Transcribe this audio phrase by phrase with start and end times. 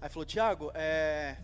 [0.00, 1.36] Aí falou, Tiago, é...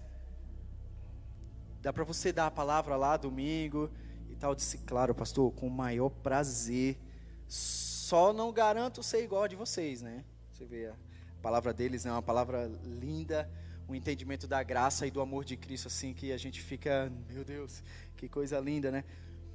[1.82, 3.90] dá para você dar a palavra lá domingo
[4.30, 4.52] e tal.
[4.52, 6.98] Eu disse, claro, pastor, com o maior prazer.
[7.46, 10.24] Só não garanto ser igual a de vocês, né?
[10.50, 10.94] Você vê, a
[11.42, 13.50] palavra deles é uma palavra linda,
[13.86, 17.44] um entendimento da graça e do amor de Cristo, assim, que a gente fica, meu
[17.44, 17.82] Deus,
[18.16, 19.04] que coisa linda, né?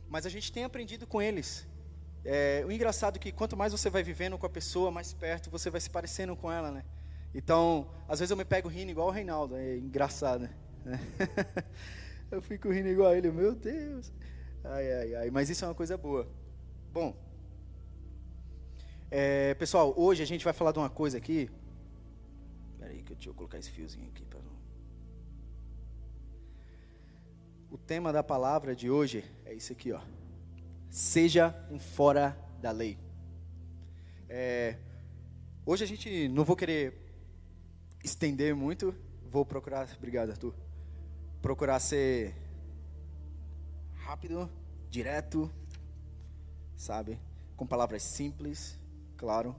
[0.07, 1.67] Mas a gente tem aprendido com eles.
[2.23, 5.49] É, o engraçado é que quanto mais você vai vivendo com a pessoa, mais perto
[5.49, 6.85] você vai se parecendo com ela, né?
[7.33, 10.49] Então, às vezes eu me pego rindo igual o Reinaldo, é engraçado,
[10.83, 10.99] né?
[12.29, 14.11] eu fico rindo igual a ele, meu Deus.
[14.63, 16.27] Ai, ai, ai, mas isso é uma coisa boa.
[16.91, 17.15] Bom,
[19.09, 21.49] é, pessoal, hoje a gente vai falar de uma coisa aqui.
[22.71, 24.39] Espera aí que eu deixa eu colocar esse fiozinho aqui para.
[27.69, 30.01] O tema da palavra de hoje é isso aqui, ó.
[30.89, 32.97] Seja um fora da lei.
[34.29, 34.77] É,
[35.65, 37.10] hoje a gente não vou querer
[38.03, 38.95] estender muito,
[39.29, 40.53] vou procurar, obrigado Arthur,
[41.41, 42.35] procurar ser
[43.95, 44.49] rápido,
[44.89, 45.51] direto,
[46.75, 47.19] sabe,
[47.55, 48.77] com palavras simples,
[49.15, 49.55] claro,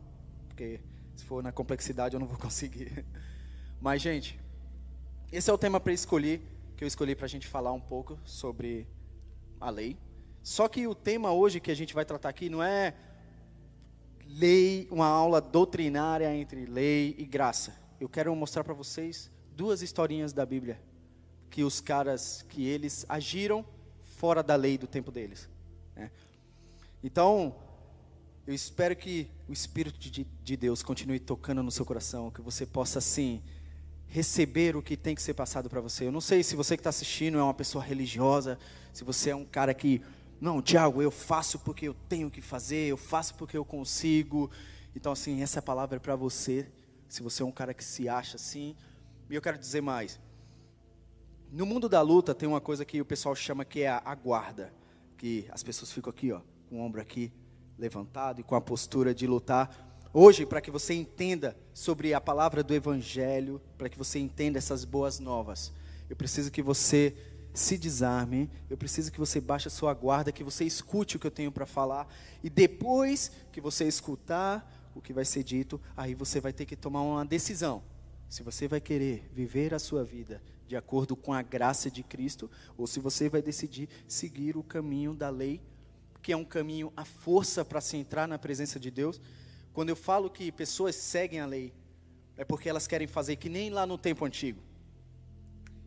[0.48, 0.80] porque
[1.16, 3.04] se for na complexidade eu não vou conseguir.
[3.80, 4.38] Mas gente,
[5.30, 6.40] esse é o tema para escolher,
[6.76, 8.86] que eu escolhi para a gente falar um pouco sobre
[9.60, 9.96] a lei.
[10.42, 12.94] Só que o tema hoje que a gente vai tratar aqui não é
[14.26, 20.32] lei, uma aula doutrinária entre lei e graça eu quero mostrar para vocês duas historinhas
[20.32, 20.76] da Bíblia
[21.48, 23.64] que os caras que eles agiram
[24.16, 25.48] fora da lei do tempo deles.
[25.94, 26.10] Né?
[27.04, 27.54] Então,
[28.44, 32.66] eu espero que o Espírito de, de, Deus continue tocando no seu coração, que você
[32.66, 33.40] possa assim
[34.08, 36.04] receber o que tem que ser passado para você.
[36.04, 38.58] Eu não sei se você que está assistindo é uma pessoa religiosa,
[38.92, 40.02] se você é um cara que
[40.40, 44.50] não, Tiago, eu faço porque eu tenho que fazer, eu faço porque eu consigo.
[44.96, 46.66] Então, assim, essa palavra é para você
[47.12, 48.74] se você é um cara que se acha assim.
[49.28, 50.18] E eu quero dizer mais.
[51.50, 54.72] No mundo da luta tem uma coisa que o pessoal chama que é a guarda,
[55.18, 56.40] que as pessoas ficam aqui, ó,
[56.70, 57.30] com o ombro aqui
[57.76, 59.94] levantado e com a postura de lutar.
[60.10, 64.82] Hoje, para que você entenda sobre a palavra do evangelho, para que você entenda essas
[64.82, 65.70] boas novas,
[66.08, 67.14] eu preciso que você
[67.52, 71.26] se desarme, eu preciso que você baixe a sua guarda, que você escute o que
[71.26, 72.08] eu tenho para falar,
[72.42, 76.76] e depois que você escutar o que vai ser dito, aí você vai ter que
[76.76, 77.82] tomar uma decisão.
[78.28, 82.50] Se você vai querer viver a sua vida de acordo com a graça de Cristo,
[82.78, 85.60] ou se você vai decidir seguir o caminho da lei,
[86.22, 89.20] que é um caminho à força para se entrar na presença de Deus.
[89.72, 91.74] Quando eu falo que pessoas seguem a lei,
[92.36, 94.62] é porque elas querem fazer que nem lá no tempo antigo.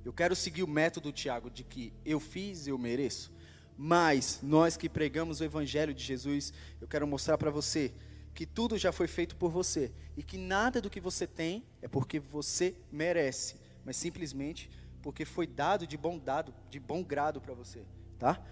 [0.03, 3.33] Eu quero seguir o método, Tiago, de que eu fiz, eu mereço.
[3.77, 7.91] Mas nós que pregamos o Evangelho de Jesus, eu quero mostrar para você
[8.35, 11.87] que tudo já foi feito por você e que nada do que você tem é
[11.87, 14.69] porque você merece, mas simplesmente
[15.01, 17.81] porque foi dado de bom dado, de bom grado para você,
[18.19, 18.43] tá?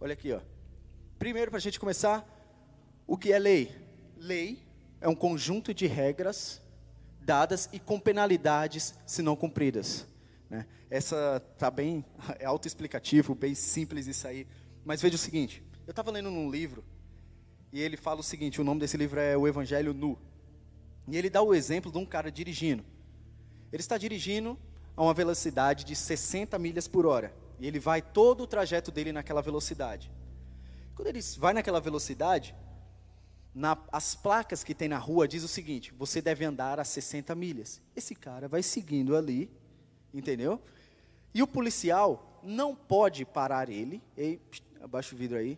[0.00, 0.40] Olha aqui, ó.
[1.20, 2.26] Primeiro, para a gente começar,
[3.06, 3.70] o que é lei?
[4.16, 4.60] Lei
[5.00, 6.60] é um conjunto de regras
[7.20, 10.04] dadas e com penalidades se não cumpridas.
[10.48, 10.66] Né?
[10.90, 12.04] Essa tá bem
[12.40, 14.48] é autoexplicativo, bem simples isso aí.
[14.84, 16.82] Mas veja o seguinte: eu estava lendo num livro
[17.72, 20.18] e ele fala o seguinte: o nome desse livro é O Evangelho Nu.
[21.06, 22.84] E ele dá o exemplo de um cara dirigindo.
[23.72, 24.58] Ele está dirigindo
[24.96, 27.34] a uma velocidade de 60 milhas por hora.
[27.58, 30.10] E ele vai todo o trajeto dele naquela velocidade.
[30.94, 32.54] Quando ele vai naquela velocidade,
[33.54, 37.34] na, as placas que tem na rua diz o seguinte: você deve andar a 60
[37.34, 37.80] milhas.
[37.94, 39.50] Esse cara vai seguindo ali,
[40.12, 40.60] entendeu?
[41.32, 44.02] E o policial não pode parar ele.
[44.16, 44.40] Ei,
[44.80, 45.56] abaixa o vidro aí.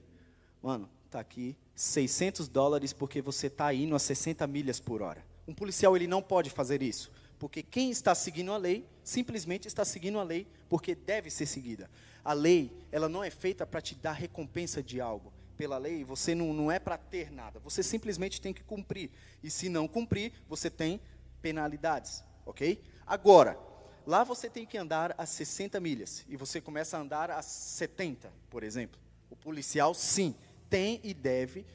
[0.63, 5.25] Mano, tá aqui 600 dólares porque você está indo a 60 milhas por hora.
[5.47, 9.85] Um policial ele não pode fazer isso, porque quem está seguindo a lei simplesmente está
[9.85, 11.91] seguindo a lei porque deve ser seguida.
[12.25, 15.33] A lei ela não é feita para te dar recompensa de algo.
[15.57, 17.59] Pela lei você não, não é para ter nada.
[17.61, 19.11] Você simplesmente tem que cumprir.
[19.43, 21.01] E se não cumprir, você tem
[21.41, 22.81] penalidades, ok?
[23.05, 23.59] Agora,
[24.07, 28.33] lá você tem que andar a 60 milhas e você começa a andar a 70,
[28.49, 29.01] por exemplo.
[29.29, 30.35] O policial sim
[30.73, 31.67] tem e deve,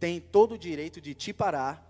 [0.00, 1.84] tem todo o direito de te parar,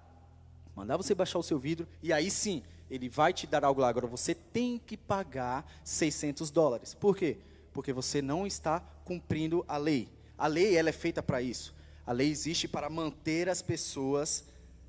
[0.75, 3.89] mandar você baixar o seu vidro, e aí sim, ele vai te dar algo lá.
[3.89, 6.93] Agora, você tem que pagar 600 dólares.
[6.93, 7.39] Por quê?
[7.73, 10.09] Porque você não está cumprindo a lei.
[10.37, 11.73] A lei, ela é feita para isso.
[12.05, 14.45] A lei existe para manter as pessoas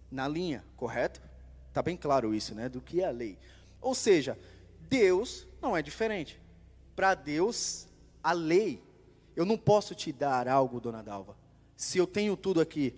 [0.09, 1.21] na linha, correto?
[1.67, 2.67] Está bem claro isso, né?
[2.67, 3.37] Do que é a lei.
[3.79, 4.35] Ou seja,
[4.89, 6.41] Deus não é diferente.
[6.95, 7.87] Para Deus,
[8.23, 8.81] a lei,
[9.35, 11.37] eu não posso te dar algo, dona Dalva,
[11.77, 12.95] se eu tenho tudo aqui,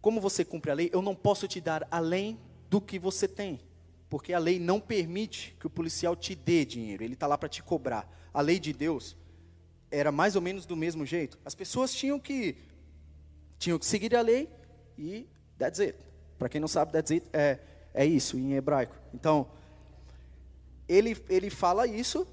[0.00, 3.60] como você cumpre a lei, eu não posso te dar além do que você tem.
[4.08, 7.48] Porque a lei não permite que o policial te dê dinheiro, ele está lá para
[7.48, 8.10] te cobrar.
[8.34, 9.16] A lei de Deus
[9.90, 11.38] era mais ou menos do mesmo jeito.
[11.44, 12.56] As pessoas tinham que
[13.58, 14.48] tinham que seguir a lei
[14.98, 15.96] e that's it.
[16.38, 17.60] Para quem não sabe, that's it é,
[17.94, 18.96] é isso em hebraico.
[19.14, 19.48] Então,
[20.88, 22.26] ele, ele fala isso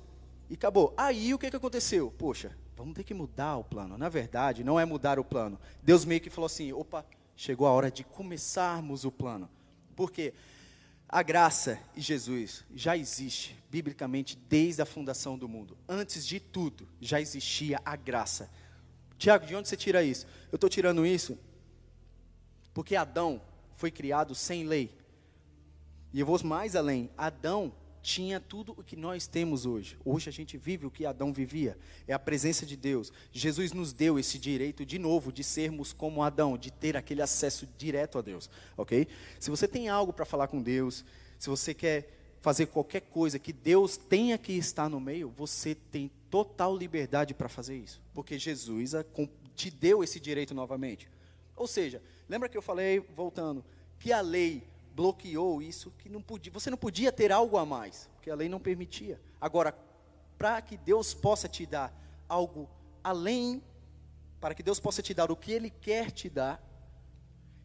[0.50, 0.94] e acabou.
[0.98, 2.12] Aí o que, que aconteceu?
[2.18, 3.98] Poxa, vamos ter que mudar o plano.
[3.98, 5.60] Na verdade, não é mudar o plano.
[5.82, 7.04] Deus meio que falou assim: opa,
[7.36, 9.50] chegou a hora de começarmos o plano.
[9.96, 10.34] Porque
[11.10, 15.76] a graça e Jesus já existe biblicamente desde a fundação do mundo.
[15.90, 18.50] Antes de tudo, já existia a graça.
[19.18, 20.28] Tiago, de onde você tira isso?
[20.52, 21.38] Eu estou tirando isso
[22.76, 23.42] porque Adão
[23.76, 24.96] foi criado sem lei.
[26.14, 27.10] E eu vou mais além.
[27.18, 27.74] Adão
[28.08, 29.98] tinha tudo o que nós temos hoje.
[30.06, 31.78] Hoje a gente vive o que Adão vivia.
[32.08, 33.12] É a presença de Deus.
[33.34, 37.68] Jesus nos deu esse direito de novo de sermos como Adão, de ter aquele acesso
[37.78, 39.10] direto a Deus, OK?
[39.38, 41.04] Se você tem algo para falar com Deus,
[41.38, 42.08] se você quer
[42.40, 47.50] fazer qualquer coisa que Deus tenha que estar no meio, você tem total liberdade para
[47.50, 48.94] fazer isso, porque Jesus
[49.54, 51.10] te deu esse direito novamente.
[51.58, 53.66] Ou seja, lembra que eu falei voltando
[54.00, 54.64] que a lei
[54.98, 58.50] bloqueou isso, que não podia, você não podia ter algo a mais, porque a lei
[58.50, 59.22] não permitia.
[59.40, 59.78] Agora,
[60.40, 61.94] para que Deus possa te dar
[62.28, 62.68] algo
[63.04, 63.62] além,
[64.42, 66.60] para que Deus possa te dar o que Ele quer te dar,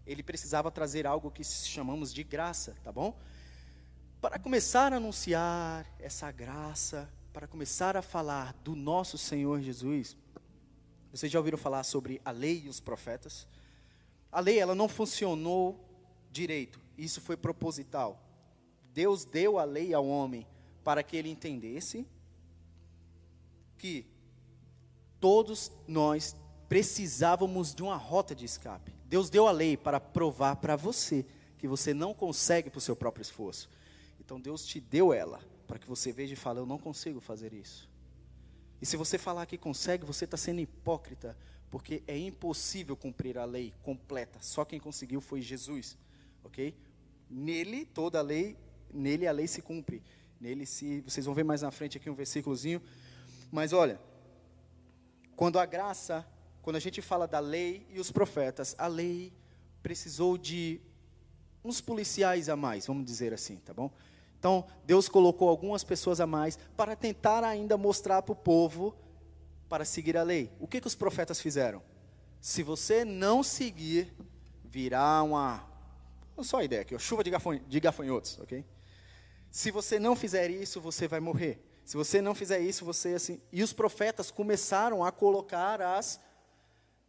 [0.07, 3.19] Ele precisava trazer algo que chamamos de graça, tá bom?
[4.21, 10.19] Para começar a anunciar essa graça, para começar a falar do nosso Senhor Jesus,
[11.11, 13.49] vocês já ouviram falar sobre a lei e os profetas?
[14.31, 15.83] A lei ela não funcionou
[16.31, 16.82] direito.
[16.97, 18.21] Isso foi proposital.
[18.93, 20.47] Deus deu a lei ao homem
[20.85, 22.07] para que ele entendesse
[23.79, 24.07] que
[25.19, 26.37] todos nós
[26.69, 28.93] precisávamos de uma rota de escape.
[29.07, 31.25] Deus deu a lei para provar para você
[31.59, 33.69] que você não consegue por seu próprio esforço.
[34.19, 37.53] Então Deus te deu ela para que você veja e fale: Eu não consigo fazer
[37.53, 37.89] isso.
[38.81, 41.37] E se você falar que consegue, você está sendo hipócrita,
[41.71, 44.39] porque é impossível cumprir a lei completa.
[44.41, 45.97] Só quem conseguiu foi Jesus
[46.45, 46.75] ok?
[47.31, 48.57] Nele toda a lei,
[48.93, 50.03] nele a lei se cumpre.
[50.41, 52.83] Nele se, vocês vão ver mais na frente aqui um versículozinho.
[53.51, 54.01] Mas olha,
[55.37, 56.27] quando a graça,
[56.61, 59.33] quando a gente fala da lei e os profetas, a lei
[59.83, 60.81] precisou de
[61.65, 63.91] uns policiais a mais, vamos dizer assim, tá bom?
[64.39, 68.97] Então, Deus colocou algumas pessoas a mais para tentar ainda mostrar para o povo
[69.69, 70.51] para seguir a lei.
[70.59, 71.81] O que, que os profetas fizeram?
[72.41, 74.13] Se você não seguir,
[74.65, 75.72] virá uma
[76.41, 77.31] só a ideia aqui, chuva de,
[77.69, 78.65] de gafanhotos, ok?
[79.51, 81.63] Se você não fizer isso, você vai morrer.
[81.85, 83.41] Se você não fizer isso, você assim.
[83.53, 86.19] E os profetas começaram a colocar as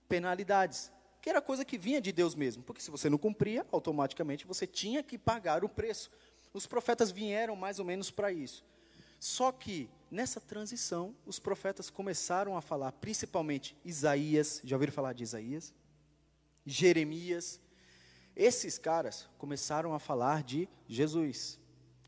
[0.09, 0.91] penalidades,
[1.21, 4.67] que era coisa que vinha de Deus mesmo, porque se você não cumpria, automaticamente você
[4.67, 6.11] tinha que pagar o preço.
[6.53, 8.63] Os profetas vieram mais ou menos para isso.
[9.19, 15.23] Só que nessa transição, os profetas começaram a falar, principalmente Isaías, já ouviram falar de
[15.23, 15.73] Isaías?
[16.65, 17.59] Jeremias,
[18.35, 21.59] esses caras começaram a falar de Jesus.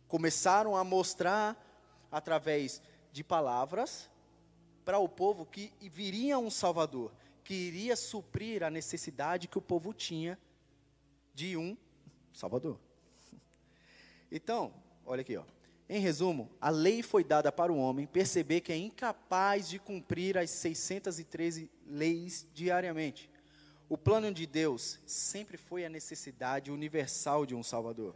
[0.08, 1.62] Começaram a mostrar
[2.12, 2.82] através
[3.12, 4.10] de palavras
[4.84, 7.12] para o povo que viria um Salvador,
[7.44, 10.40] que iria suprir a necessidade que o povo tinha
[11.34, 11.78] de um
[12.34, 12.80] Salvador.
[14.32, 14.74] Então,
[15.06, 15.44] olha aqui, ó.
[15.88, 20.36] Em resumo, a lei foi dada para o homem perceber que é incapaz de cumprir
[20.36, 23.30] as 613 leis diariamente.
[23.88, 28.16] O plano de Deus sempre foi a necessidade universal de um Salvador.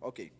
[0.00, 0.32] Ok.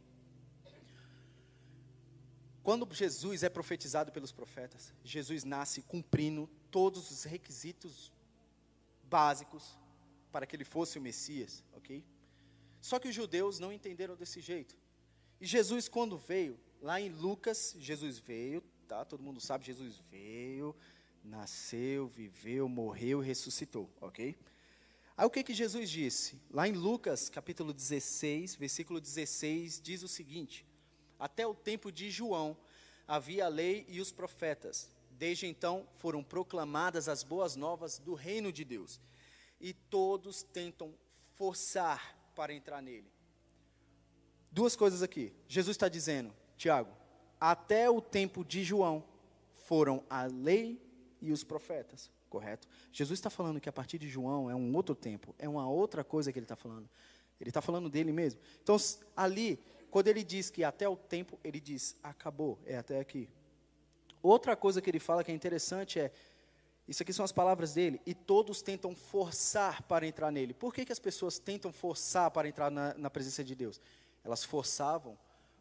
[2.62, 8.12] Quando Jesus é profetizado pelos profetas, Jesus nasce cumprindo todos os requisitos
[9.04, 9.76] básicos
[10.30, 12.02] para que ele fosse o Messias, ok?
[12.80, 14.76] Só que os judeus não entenderam desse jeito.
[15.40, 19.04] E Jesus, quando veio, lá em Lucas, Jesus veio, tá?
[19.04, 20.74] Todo mundo sabe, Jesus veio,
[21.22, 24.36] nasceu, viveu, morreu, ressuscitou, ok?
[25.16, 26.40] Aí o que, que Jesus disse?
[26.50, 30.66] Lá em Lucas, capítulo 16, versículo 16, diz o seguinte:
[31.18, 32.56] Até o tempo de João
[33.06, 34.90] havia a lei e os profetas.
[35.10, 39.00] Desde então foram proclamadas as boas novas do reino de Deus.
[39.60, 40.94] E todos tentam
[41.36, 43.12] forçar para entrar nele.
[44.50, 45.32] Duas coisas aqui.
[45.46, 46.90] Jesus está dizendo, Tiago,
[47.38, 49.04] até o tempo de João
[49.66, 50.80] foram a lei
[51.20, 52.66] e os profetas correto?
[52.90, 56.02] Jesus está falando que a partir de João é um outro tempo, é uma outra
[56.02, 56.88] coisa que ele está falando.
[57.38, 58.40] Ele está falando dele mesmo.
[58.62, 58.76] Então,
[59.14, 59.60] ali,
[59.90, 63.28] quando ele diz que até o tempo, ele diz, acabou, é até aqui.
[64.22, 66.10] Outra coisa que ele fala que é interessante é,
[66.88, 70.54] isso aqui são as palavras dele, e todos tentam forçar para entrar nele.
[70.54, 73.78] Por que, que as pessoas tentam forçar para entrar na, na presença de Deus?
[74.24, 75.18] Elas forçavam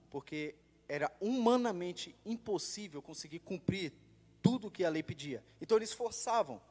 [0.10, 0.56] porque
[0.88, 3.92] era humanamente impossível conseguir cumprir
[4.42, 5.44] tudo o que a lei pedia.
[5.62, 6.62] Então eles forçavam,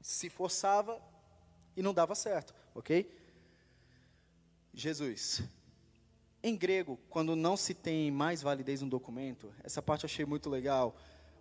[0.00, 1.00] se forçava
[1.76, 3.10] e não dava certo, ok?
[4.74, 5.42] Jesus.
[6.42, 10.50] Em grego, quando não se tem mais validez um documento, essa parte eu achei muito
[10.50, 10.96] legal.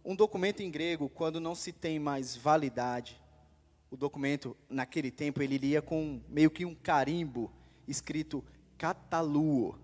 [0.06, 3.20] Um documento em grego, quando não se tem mais validade,
[3.90, 7.52] o documento, naquele tempo, ele iria com meio que um carimbo
[7.86, 8.44] escrito
[8.78, 9.78] cataluo.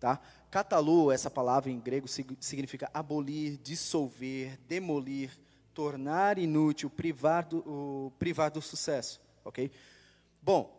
[0.00, 0.20] Tá?
[0.54, 5.36] Cataluo, essa palavra em grego significa abolir, dissolver, demolir,
[5.74, 9.20] tornar inútil, privar do, privar do sucesso.
[9.44, 9.68] Ok?
[10.40, 10.72] Bom,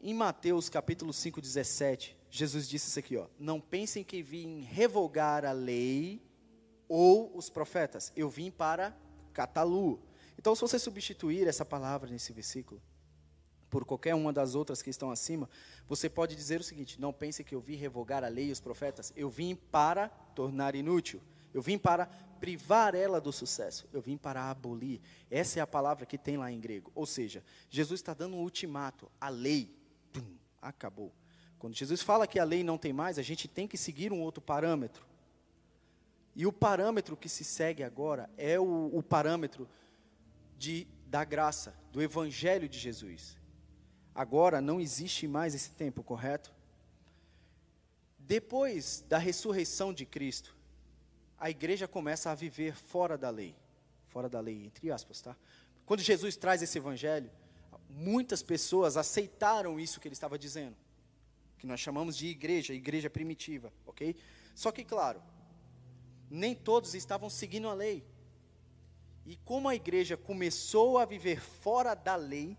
[0.00, 3.26] em Mateus capítulo 5, 17, Jesus disse isso aqui, ó.
[3.36, 6.22] Não pensem que vim revogar a lei
[6.88, 8.12] ou os profetas.
[8.14, 8.96] Eu vim para
[9.32, 10.00] catalu.
[10.38, 12.80] Então, se você substituir essa palavra nesse versículo
[13.76, 15.50] por qualquer uma das outras que estão acima,
[15.86, 18.58] você pode dizer o seguinte: não pense que eu vim revogar a lei e os
[18.58, 19.12] profetas.
[19.14, 21.20] Eu vim para tornar inútil.
[21.52, 22.06] Eu vim para
[22.40, 23.86] privar ela do sucesso.
[23.92, 25.02] Eu vim para abolir.
[25.30, 26.90] Essa é a palavra que tem lá em grego.
[26.94, 29.10] Ou seja, Jesus está dando um ultimato.
[29.20, 29.76] A lei
[30.10, 30.24] pum,
[30.62, 31.12] acabou.
[31.58, 34.22] Quando Jesus fala que a lei não tem mais, a gente tem que seguir um
[34.22, 35.06] outro parâmetro.
[36.34, 39.68] E o parâmetro que se segue agora é o, o parâmetro
[40.56, 43.36] de, da graça, do Evangelho de Jesus.
[44.16, 46.50] Agora não existe mais esse tempo, correto?
[48.18, 50.56] Depois da ressurreição de Cristo,
[51.38, 53.54] a igreja começa a viver fora da lei.
[54.08, 55.36] Fora da lei, entre aspas, tá?
[55.84, 57.30] Quando Jesus traz esse evangelho,
[57.90, 60.76] muitas pessoas aceitaram isso que ele estava dizendo.
[61.58, 64.16] Que nós chamamos de igreja, igreja primitiva, ok?
[64.54, 65.22] Só que, claro,
[66.30, 68.02] nem todos estavam seguindo a lei.
[69.26, 72.56] E como a igreja começou a viver fora da lei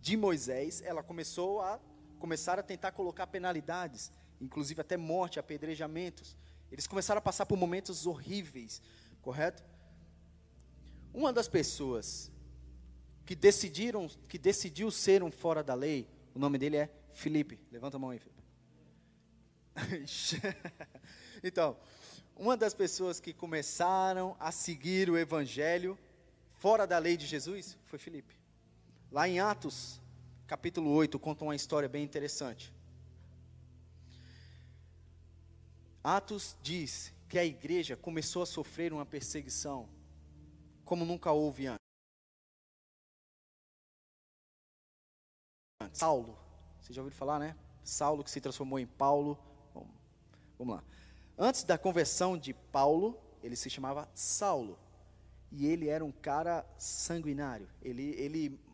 [0.00, 1.78] de Moisés, ela começou a
[2.18, 6.36] começar a tentar colocar penalidades, inclusive até morte, apedrejamentos.
[6.70, 8.80] Eles começaram a passar por momentos horríveis,
[9.20, 9.62] correto?
[11.12, 12.30] Uma das pessoas
[13.26, 17.60] que decidiram, que decidiu ser um fora da lei, o nome dele é Felipe.
[17.70, 18.40] Levanta a mão aí, Felipe.
[21.42, 21.76] então,
[22.36, 25.98] uma das pessoas que começaram a seguir o evangelho
[26.54, 28.39] fora da lei de Jesus foi Felipe.
[29.12, 30.00] Lá em Atos,
[30.46, 32.72] capítulo 8, conta uma história bem interessante.
[36.02, 39.88] Atos diz que a igreja começou a sofrer uma perseguição
[40.84, 41.80] como nunca houve antes.
[45.92, 46.38] Saulo,
[46.80, 47.56] você já ouviu falar, né?
[47.82, 49.36] Saulo que se transformou em Paulo.
[49.74, 49.88] Bom,
[50.56, 50.84] vamos lá.
[51.36, 54.78] Antes da conversão de Paulo, ele se chamava Saulo.
[55.50, 57.68] E ele era um cara sanguinário.
[57.82, 58.69] Ele, ele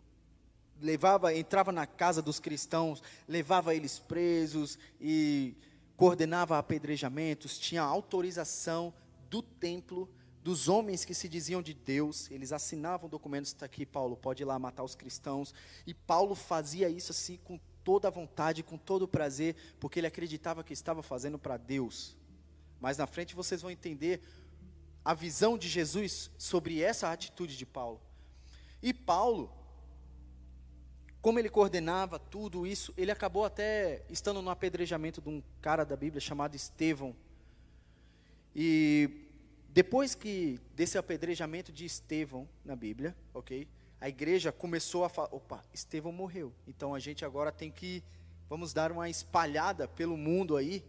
[0.81, 5.55] levava, entrava na casa dos cristãos, levava eles presos e
[5.97, 8.93] coordenava apedrejamentos, tinha autorização
[9.31, 10.09] do templo,
[10.43, 14.47] dos homens que se diziam de Deus, eles assinavam documentos, está aqui, Paulo, pode ir
[14.47, 15.53] lá matar os cristãos,
[15.87, 20.07] e Paulo fazia isso assim com toda a vontade, com todo o prazer, porque ele
[20.07, 22.17] acreditava que estava fazendo para Deus.
[22.81, 24.23] Mas na frente vocês vão entender
[25.05, 28.01] a visão de Jesus sobre essa atitude de Paulo.
[28.83, 29.53] E Paulo,
[31.27, 35.97] como ele coordenava tudo isso, ele acabou até estando no apedrejamento de um cara da
[35.97, 37.17] Bíblia chamado Estevão.
[38.55, 39.11] E
[39.71, 43.67] depois que desse apedrejamento de Estevão na Bíblia, ok?
[44.01, 46.53] A igreja começou a falar, opa, Estevão morreu.
[46.65, 48.05] Então a gente agora tem que,
[48.49, 50.85] vamos dar uma espalhada pelo mundo aí.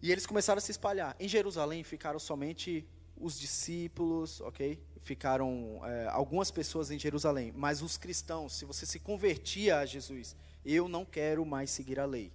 [0.00, 1.14] E eles começaram a se espalhar.
[1.20, 2.88] Em Jerusalém ficaram somente
[3.20, 4.80] os discípulos, ok?
[5.06, 10.34] Ficaram é, algumas pessoas em Jerusalém, mas os cristãos, se você se convertia a Jesus,
[10.64, 12.32] eu não quero mais seguir a lei.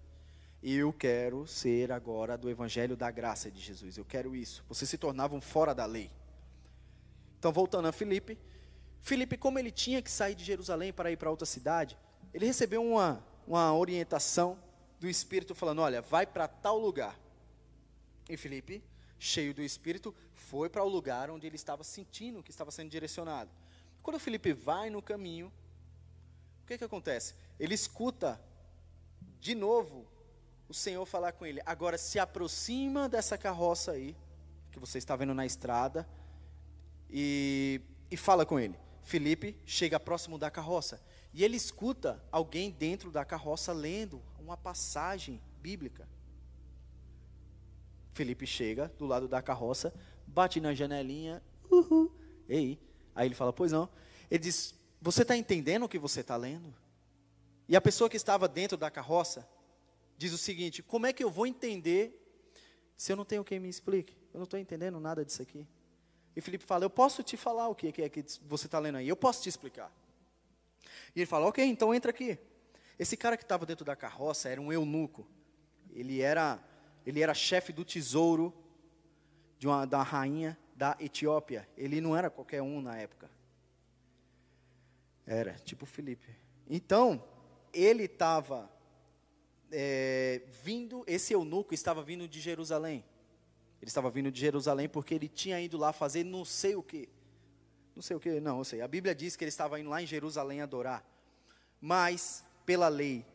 [0.63, 3.97] Eu quero ser agora do evangelho da graça de Jesus.
[3.97, 4.63] Eu quero isso.
[4.69, 6.09] Vocês se tornavam fora da lei.
[7.37, 8.39] Então, voltando a Filipe,
[9.01, 11.97] Filipe, como ele tinha que sair de Jerusalém para ir para outra cidade,
[12.33, 14.57] ele recebeu uma, uma orientação
[14.97, 17.19] do Espírito falando: olha, vai para tal lugar.
[18.29, 18.81] E Filipe
[19.21, 23.51] cheio do Espírito, foi para o lugar onde ele estava sentindo que estava sendo direcionado.
[24.01, 25.53] Quando Felipe vai no caminho,
[26.63, 27.35] o que, que acontece?
[27.59, 28.41] Ele escuta
[29.39, 30.07] de novo
[30.67, 31.61] o Senhor falar com ele.
[31.67, 34.17] Agora se aproxima dessa carroça aí,
[34.71, 36.09] que você está vendo na estrada,
[37.07, 38.75] e, e fala com ele.
[39.03, 40.99] Felipe chega próximo da carroça
[41.31, 46.07] e ele escuta alguém dentro da carroça lendo uma passagem bíblica.
[48.13, 49.93] Felipe chega do lado da carroça,
[50.27, 52.11] bate na janelinha, uhul,
[52.47, 52.79] ei.
[53.15, 53.89] Aí ele fala, pois não.
[54.29, 56.73] Ele diz, você está entendendo o que você está lendo?
[57.67, 59.47] E a pessoa que estava dentro da carroça
[60.17, 62.17] diz o seguinte: como é que eu vou entender
[62.95, 65.65] Se eu não tenho quem me explique, eu não estou entendendo nada disso aqui.
[66.35, 69.07] E Felipe fala: Eu posso te falar o que é que você está lendo aí,
[69.07, 69.91] eu posso te explicar.
[71.15, 72.37] E ele fala: Ok, então entra aqui.
[72.99, 75.27] Esse cara que estava dentro da carroça era um eunuco.
[75.91, 76.63] Ele era,
[77.05, 78.53] ele era chefe do tesouro
[79.57, 81.67] de uma, da rainha da Etiópia.
[81.77, 83.29] Ele não era qualquer um na época.
[85.25, 86.35] Era, tipo Felipe.
[86.69, 87.23] Então,
[87.73, 88.69] ele estava
[89.71, 93.03] é, vindo, esse eunuco estava vindo de Jerusalém.
[93.81, 97.09] Ele estava vindo de Jerusalém porque ele tinha ido lá fazer não sei o que.
[97.95, 98.81] Não sei o que, não, eu sei.
[98.81, 101.05] A Bíblia diz que ele estava indo lá em Jerusalém adorar.
[101.79, 103.25] Mas, pela lei,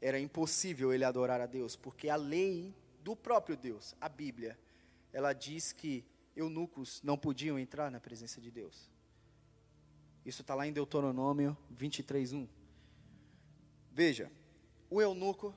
[0.00, 2.74] era impossível ele adorar a Deus, porque a lei
[3.04, 4.58] do próprio Deus, a Bíblia,
[5.12, 6.02] ela diz que
[6.34, 8.90] eunucos não podiam entrar na presença de Deus.
[10.24, 12.48] Isso está lá em Deuteronômio 23, 1.
[13.92, 14.32] Veja,
[14.88, 15.54] o eunuco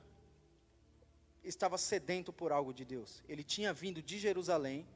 [1.42, 3.22] estava sedento por algo de Deus.
[3.26, 4.86] Ele tinha vindo de Jerusalém,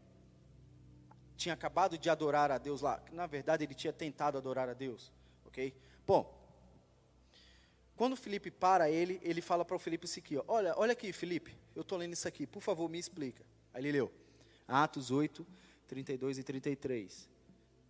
[1.38, 3.02] tinha acabado de adorar a Deus lá.
[3.10, 5.10] Na verdade, ele tinha tentado adorar a Deus,
[5.46, 5.74] ok?
[6.06, 6.41] Bom,
[7.96, 11.12] quando Felipe para ele, ele fala para o Felipe isso aqui, ó, olha, olha aqui,
[11.12, 13.44] Felipe, eu estou lendo isso aqui, por favor, me explica.
[13.72, 14.12] Aí ele leu,
[14.66, 15.46] Atos 8,
[15.86, 17.28] 32 e 33,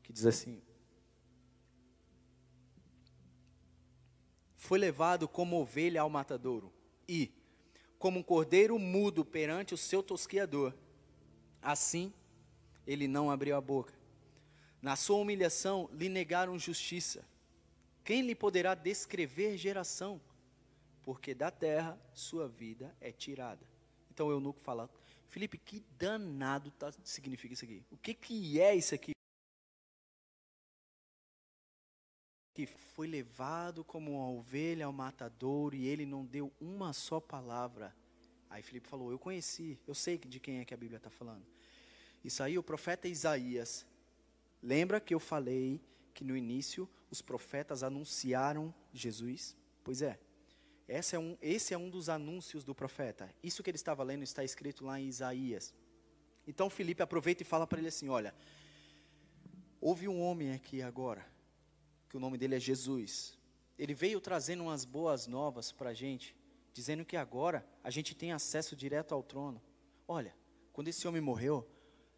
[0.02, 0.62] que diz assim,
[4.56, 6.72] foi levado como ovelha ao matadouro,
[7.08, 7.32] e,
[7.98, 10.74] como um cordeiro mudo perante o seu tosquiador,
[11.60, 12.12] assim
[12.86, 13.94] ele não abriu a boca.
[14.80, 17.24] Na sua humilhação lhe negaram justiça.
[18.04, 20.20] Quem lhe poderá descrever geração?
[21.02, 23.66] Porque da terra sua vida é tirada.
[24.10, 24.90] Então o eunuco fala,
[25.28, 27.82] Felipe, que danado tá, significa isso aqui?
[27.90, 29.12] O que, que é isso aqui?
[32.54, 37.94] que foi levado como uma ovelha ao matadouro e ele não deu uma só palavra.
[38.50, 41.44] Aí Filipe falou: Eu conheci, eu sei de quem é que a Bíblia está falando.
[42.22, 43.86] Isso aí, o profeta Isaías.
[44.62, 45.80] Lembra que eu falei
[46.12, 49.56] que no início os profetas anunciaram Jesus?
[49.82, 50.18] Pois é.
[50.88, 53.32] Esse é, um, esse é um dos anúncios do profeta.
[53.42, 55.72] Isso que ele estava lendo está escrito lá em Isaías.
[56.46, 58.34] Então Filipe aproveita e fala para ele assim: Olha,
[59.80, 61.26] houve um homem aqui agora
[62.08, 63.38] que o nome dele é Jesus.
[63.78, 66.36] Ele veio trazendo umas boas novas para a gente,
[66.74, 69.62] dizendo que agora a gente tem acesso direto ao trono.
[70.06, 70.36] Olha,
[70.74, 71.66] quando esse homem morreu,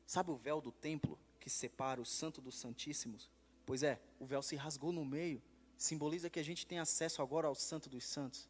[0.04, 3.30] sabe o véu do templo que separa o santo dos santíssimos?
[3.66, 5.42] Pois é, o véu se rasgou no meio,
[5.76, 8.48] simboliza que a gente tem acesso agora ao santo dos santos.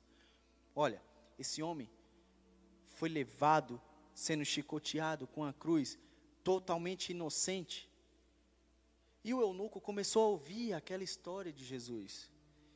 [0.74, 1.02] Olha,
[1.38, 1.90] esse homem
[2.86, 3.80] foi levado,
[4.14, 5.98] sendo chicoteado com a cruz,
[6.42, 7.88] totalmente inocente,
[9.24, 12.30] e o eunuco começou a ouvir aquela história de Jesus.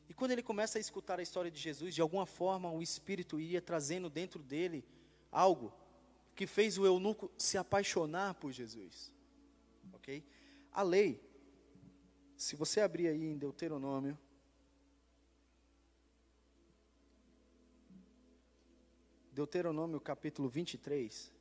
[0.09, 3.39] E quando ele começa a escutar a história de Jesus, de alguma forma o Espírito
[3.39, 4.83] ia trazendo dentro dele
[5.31, 5.71] algo
[6.35, 9.13] que fez o eunuco se apaixonar por Jesus.
[9.93, 10.25] Ok?
[10.71, 11.21] A lei,
[12.39, 14.17] se você abrir aí em Deuteronômio,
[19.33, 21.33] Deuteronômio capítulo 23,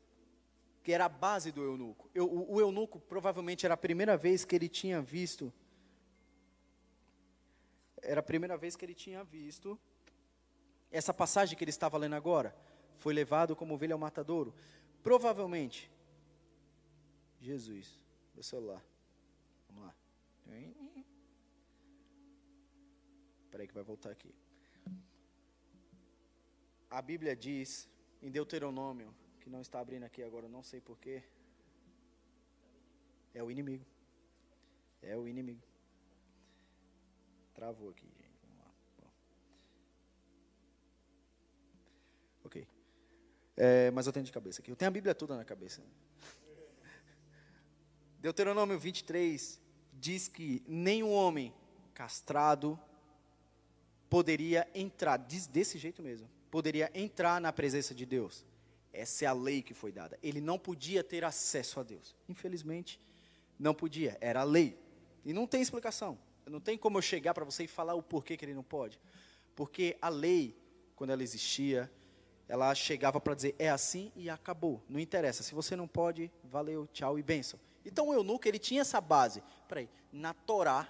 [0.83, 2.11] que era a base do eunuco.
[2.13, 5.53] Eu, o, o eunuco provavelmente era a primeira vez que ele tinha visto.
[8.03, 9.79] Era a primeira vez que ele tinha visto
[10.91, 12.53] essa passagem que ele estava lendo agora.
[12.97, 14.53] Foi levado como ovelha ao matadouro.
[15.01, 15.89] Provavelmente,
[17.41, 18.01] Jesus,
[18.35, 18.85] meu celular.
[19.69, 20.08] Vamos lá.
[23.59, 24.33] Espera aí que vai voltar aqui.
[26.89, 27.89] A Bíblia diz
[28.23, 31.25] em Deuteronômio que não está abrindo aqui agora, não sei porquê.
[33.35, 33.85] É o inimigo.
[35.03, 35.67] É o inimigo.
[37.55, 38.39] Travou aqui, gente.
[38.43, 38.73] Vamos lá.
[38.99, 39.11] Bom.
[42.45, 42.69] Ok.
[43.57, 44.71] É, mas eu tenho de cabeça aqui.
[44.71, 45.83] Eu tenho a Bíblia toda na cabeça.
[48.21, 49.68] Deuteronômio 23
[49.99, 51.53] diz que nenhum homem
[51.95, 52.79] castrado
[54.09, 58.45] poderia entrar, diz desse jeito mesmo, poderia entrar na presença de Deus.
[58.93, 60.19] Essa é a lei que foi dada.
[60.23, 62.17] Ele não podia ter acesso a Deus.
[62.29, 62.99] Infelizmente,
[63.59, 64.17] não podia.
[64.21, 64.79] Era a lei.
[65.25, 66.19] E não tem explicação.
[66.47, 68.99] Não tem como eu chegar para você e falar o porquê que ele não pode.
[69.55, 70.57] Porque a lei,
[70.97, 71.91] quando ela existia,
[72.49, 74.83] ela chegava para dizer é assim e acabou.
[74.89, 75.43] Não interessa.
[75.43, 77.61] Se você não pode, valeu, tchau e bênção.
[77.89, 79.43] Então o eunuco, ele tinha essa base.
[79.67, 80.87] Peraí, na Torá,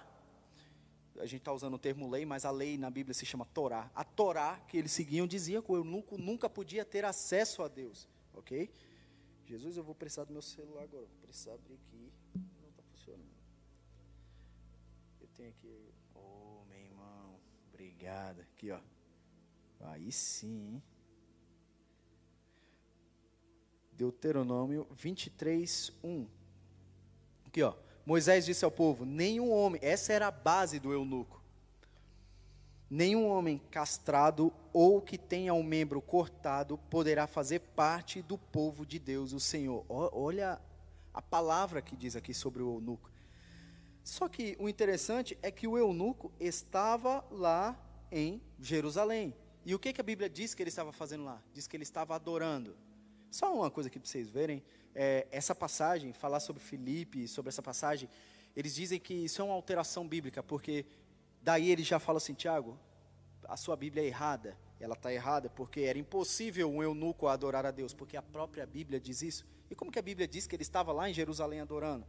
[1.17, 3.89] a gente está usando o termo lei, mas a lei na Bíblia se chama Torá.
[3.95, 8.07] A Torá que eles seguiam dizia que o eunuco nunca podia ter acesso a Deus,
[8.33, 8.71] ok?
[9.45, 11.05] Jesus, eu vou precisar do meu celular agora.
[11.05, 12.13] Vou precisar abrir aqui.
[12.35, 13.31] Não está funcionando.
[15.19, 15.93] Eu tenho aqui.
[16.13, 17.39] Oh, meu irmão.
[17.69, 18.41] Obrigado.
[18.41, 18.79] Aqui, ó.
[19.79, 20.81] Aí sim.
[23.91, 26.38] Deuteronômio 23, 1.
[27.49, 27.73] Aqui, ó.
[28.05, 31.43] Moisés disse ao povo: Nenhum homem, essa era a base do eunuco.
[32.87, 38.99] Nenhum homem castrado ou que tenha um membro cortado poderá fazer parte do povo de
[38.99, 39.83] Deus, o Senhor.
[39.89, 40.61] Olha
[41.11, 43.09] a palavra que diz aqui sobre o eunuco.
[44.03, 47.79] Só que o interessante é que o eunuco estava lá
[48.11, 49.35] em Jerusalém.
[49.65, 51.41] E o que, que a Bíblia diz que ele estava fazendo lá?
[51.51, 52.75] Diz que ele estava adorando.
[53.31, 54.63] Só uma coisa aqui para vocês verem.
[55.01, 58.09] É, essa passagem, falar sobre Filipe, sobre essa passagem,
[58.53, 60.85] eles dizem que isso é uma alteração bíblica, porque
[61.41, 62.77] daí ele já fala assim, Tiago,
[63.45, 64.57] a sua Bíblia é errada.
[64.77, 68.99] Ela está errada porque era impossível um eunuco adorar a Deus, porque a própria Bíblia
[68.99, 69.45] diz isso.
[69.71, 72.05] E como que a Bíblia diz que ele estava lá em Jerusalém adorando?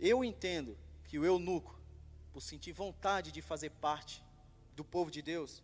[0.00, 1.80] Eu entendo que o eunuco,
[2.32, 4.24] por sentir vontade de fazer parte
[4.74, 5.62] do povo de Deus,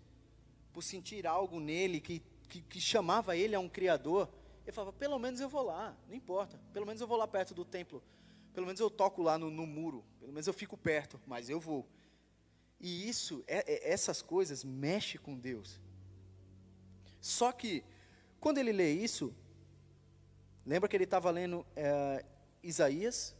[0.72, 4.28] por sentir algo nele que, que, que chamava ele a um Criador,
[4.64, 7.54] ele falava: pelo menos eu vou lá, não importa, pelo menos eu vou lá perto
[7.54, 8.02] do templo,
[8.52, 11.60] pelo menos eu toco lá no, no muro, pelo menos eu fico perto, mas eu
[11.60, 11.86] vou.
[12.78, 15.78] E isso, é, é, essas coisas mexem com Deus.
[17.20, 17.84] Só que,
[18.40, 19.34] quando ele lê isso,
[20.64, 22.24] lembra que ele estava lendo é,
[22.62, 23.34] Isaías?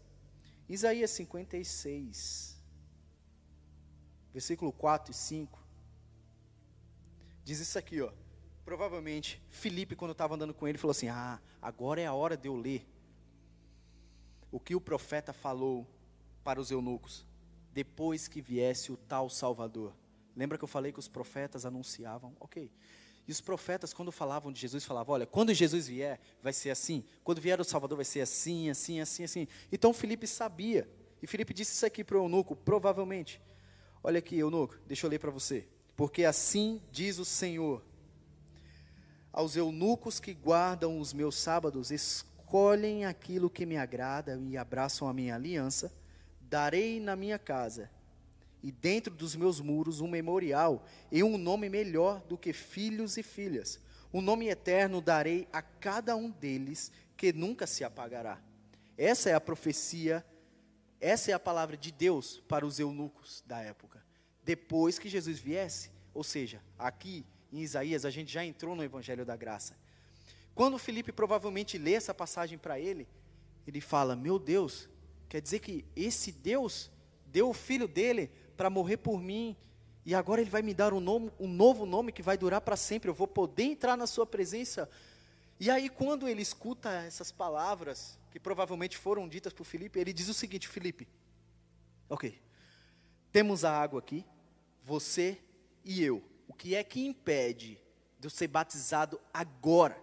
[0.69, 2.63] Isaías 56,
[4.33, 5.59] versículo 4 e 5.
[7.43, 8.13] Diz isso aqui, ó.
[8.65, 12.49] Provavelmente, Felipe, quando estava andando com ele, falou assim: Ah, agora é a hora de
[12.49, 12.87] eu ler
[14.51, 15.87] o que o profeta falou
[16.43, 17.27] para os eunucos,
[17.73, 19.95] depois que viesse o tal Salvador.
[20.35, 22.37] Lembra que eu falei que os profetas anunciavam?
[22.41, 22.71] Ok.
[23.27, 27.05] E os profetas, quando falavam de Jesus, falavam: olha, quando Jesus vier, vai ser assim.
[27.23, 29.49] Quando vier o Salvador, vai ser assim, assim, assim, assim.
[29.71, 30.89] Então Felipe sabia.
[31.23, 33.41] E Felipe disse isso aqui para o eunuco, provavelmente.
[34.03, 35.69] Olha aqui, eunuco, deixa eu ler para você.
[35.95, 37.85] Porque assim diz o Senhor:
[39.33, 45.13] aos eunucos que guardam os meus sábados, escolhem aquilo que me agrada e abraçam a
[45.13, 45.93] minha aliança,
[46.41, 47.91] darei na minha casa
[48.63, 53.23] e dentro dos meus muros um memorial e um nome melhor do que filhos e
[53.23, 53.81] filhas.
[54.13, 58.41] Um nome eterno darei a cada um deles que nunca se apagará.
[58.99, 60.25] Essa é a profecia,
[61.01, 64.01] essa é a palavra de Deus para os eunucos da época
[64.51, 65.91] depois que Jesus viesse.
[66.13, 69.77] Ou seja, aqui em Isaías a gente já entrou no Evangelho da Graça.
[70.55, 73.09] Quando Felipe provavelmente lê essa passagem para ele,
[73.67, 74.89] ele fala: Meu Deus,
[75.29, 76.91] quer dizer que esse Deus
[77.27, 79.57] deu o filho dele para morrer por mim,
[80.05, 82.77] e agora ele vai me dar um, nome, um novo nome que vai durar para
[82.77, 84.89] sempre, eu vou poder entrar na sua presença.
[85.59, 90.29] E aí, quando ele escuta essas palavras, que provavelmente foram ditas por Felipe, ele diz
[90.29, 91.07] o seguinte: Felipe,
[92.09, 92.41] ok,
[93.31, 94.25] temos a água aqui,
[94.83, 95.39] você
[95.85, 96.30] e eu.
[96.51, 97.81] O que é que impede
[98.19, 99.97] de eu ser batizado agora?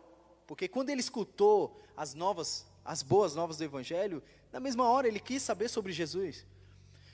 [0.48, 5.20] Porque quando ele escutou as novas, as boas novas do Evangelho, na mesma hora ele
[5.20, 6.46] quis saber sobre Jesus.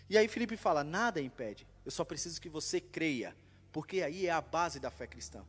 [0.08, 3.36] E aí Felipe fala: nada impede, eu só preciso que você creia,
[3.72, 5.44] porque aí é a base da fé cristã.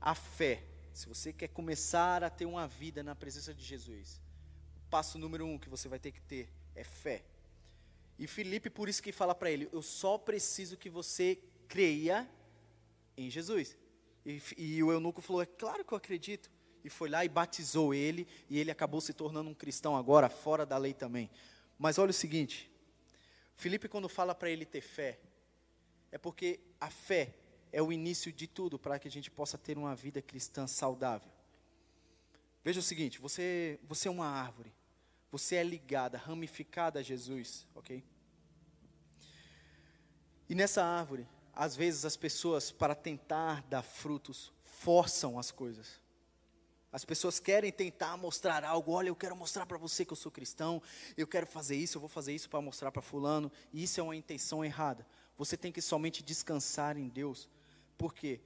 [0.00, 4.18] A fé, se você quer começar a ter uma vida na presença de Jesus,
[4.78, 7.22] o passo número um que você vai ter que ter é fé.
[8.18, 12.26] E Felipe, por isso que fala para ele: Eu só preciso que você creia
[13.16, 13.76] em Jesus.
[14.24, 16.50] E, e, o eunuco falou: É claro que eu acredito.
[16.84, 20.66] E foi lá e batizou ele, e ele acabou se tornando um cristão agora, fora
[20.66, 21.30] da lei também.
[21.78, 22.70] Mas olha o seguinte:
[23.56, 25.20] Felipe, quando fala para ele ter fé,
[26.10, 27.34] é porque a fé
[27.70, 31.30] é o início de tudo para que a gente possa ter uma vida cristã saudável.
[32.64, 34.72] Veja o seguinte: você, você é uma árvore.
[35.32, 38.04] Você é ligada, ramificada a Jesus, ok?
[40.46, 46.00] E nessa árvore, às vezes as pessoas, para tentar dar frutos, forçam as coisas.
[46.92, 48.92] As pessoas querem tentar mostrar algo.
[48.92, 50.82] Olha, eu quero mostrar para você que eu sou cristão.
[51.16, 53.50] Eu quero fazer isso, eu vou fazer isso para mostrar para fulano.
[53.72, 55.06] E isso é uma intenção errada.
[55.38, 57.48] Você tem que somente descansar em Deus.
[57.96, 58.40] Porque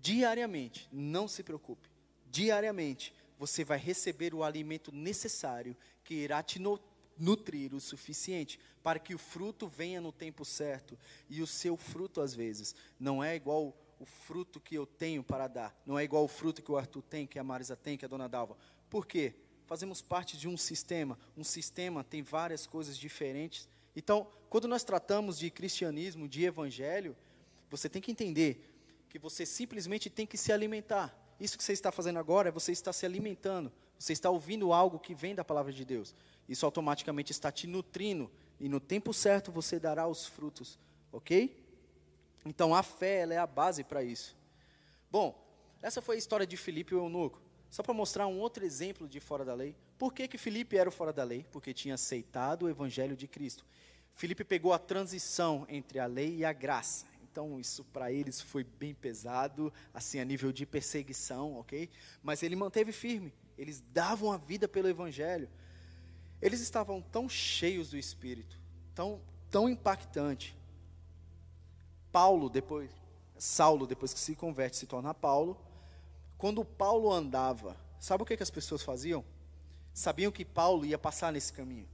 [0.00, 1.90] diariamente, não se preocupe,
[2.30, 6.58] diariamente você vai receber o alimento necessário que irá te
[7.20, 10.98] nutrir o suficiente para que o fruto venha no tempo certo.
[11.28, 15.46] E o seu fruto, às vezes, não é igual o fruto que eu tenho para
[15.46, 18.04] dar, não é igual o fruto que o Arthur tem, que a Marisa tem, que
[18.04, 18.56] a dona Dalva.
[18.88, 19.34] Por quê?
[19.66, 21.18] Fazemos parte de um sistema.
[21.36, 23.68] Um sistema tem várias coisas diferentes.
[23.94, 27.16] Então, quando nós tratamos de cristianismo, de evangelho,
[27.70, 28.68] você tem que entender
[29.08, 31.16] que você simplesmente tem que se alimentar.
[31.38, 33.72] Isso que você está fazendo agora é você está se alimentando.
[34.00, 36.14] Você está ouvindo algo que vem da palavra de Deus.
[36.48, 38.30] Isso automaticamente está te nutrindo.
[38.58, 40.78] E no tempo certo você dará os frutos.
[41.12, 41.62] Ok?
[42.42, 44.34] Então a fé é a base para isso.
[45.10, 45.46] Bom,
[45.82, 47.42] essa foi a história de Filipe e o eunuco.
[47.68, 49.76] só para mostrar um outro exemplo de fora da lei.
[49.98, 51.44] Por que, que Filipe era o fora da lei?
[51.52, 53.66] Porque tinha aceitado o evangelho de Cristo.
[54.14, 57.04] Filipe pegou a transição entre a lei e a graça.
[57.30, 61.88] Então, isso para eles foi bem pesado, assim, a nível de perseguição, ok?
[62.22, 63.32] Mas ele manteve firme.
[63.60, 65.46] Eles davam a vida pelo evangelho.
[66.40, 68.58] Eles estavam tão cheios do Espírito,
[68.94, 69.20] tão,
[69.50, 70.56] tão impactante.
[72.10, 72.90] Paulo, depois,
[73.36, 75.60] Saulo, depois que se converte, se torna Paulo.
[76.38, 79.22] Quando Paulo andava, sabe o que, que as pessoas faziam?
[79.92, 81.86] Sabiam que Paulo ia passar nesse caminho.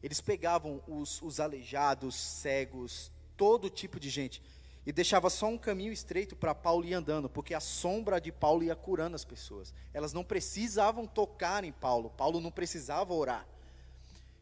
[0.00, 4.40] Eles pegavam os, os aleijados, cegos, todo tipo de gente,
[4.86, 8.62] e deixava só um caminho estreito para Paulo ir andando, porque a sombra de Paulo
[8.62, 9.74] ia curando as pessoas.
[9.92, 13.44] Elas não precisavam tocar em Paulo, Paulo não precisava orar.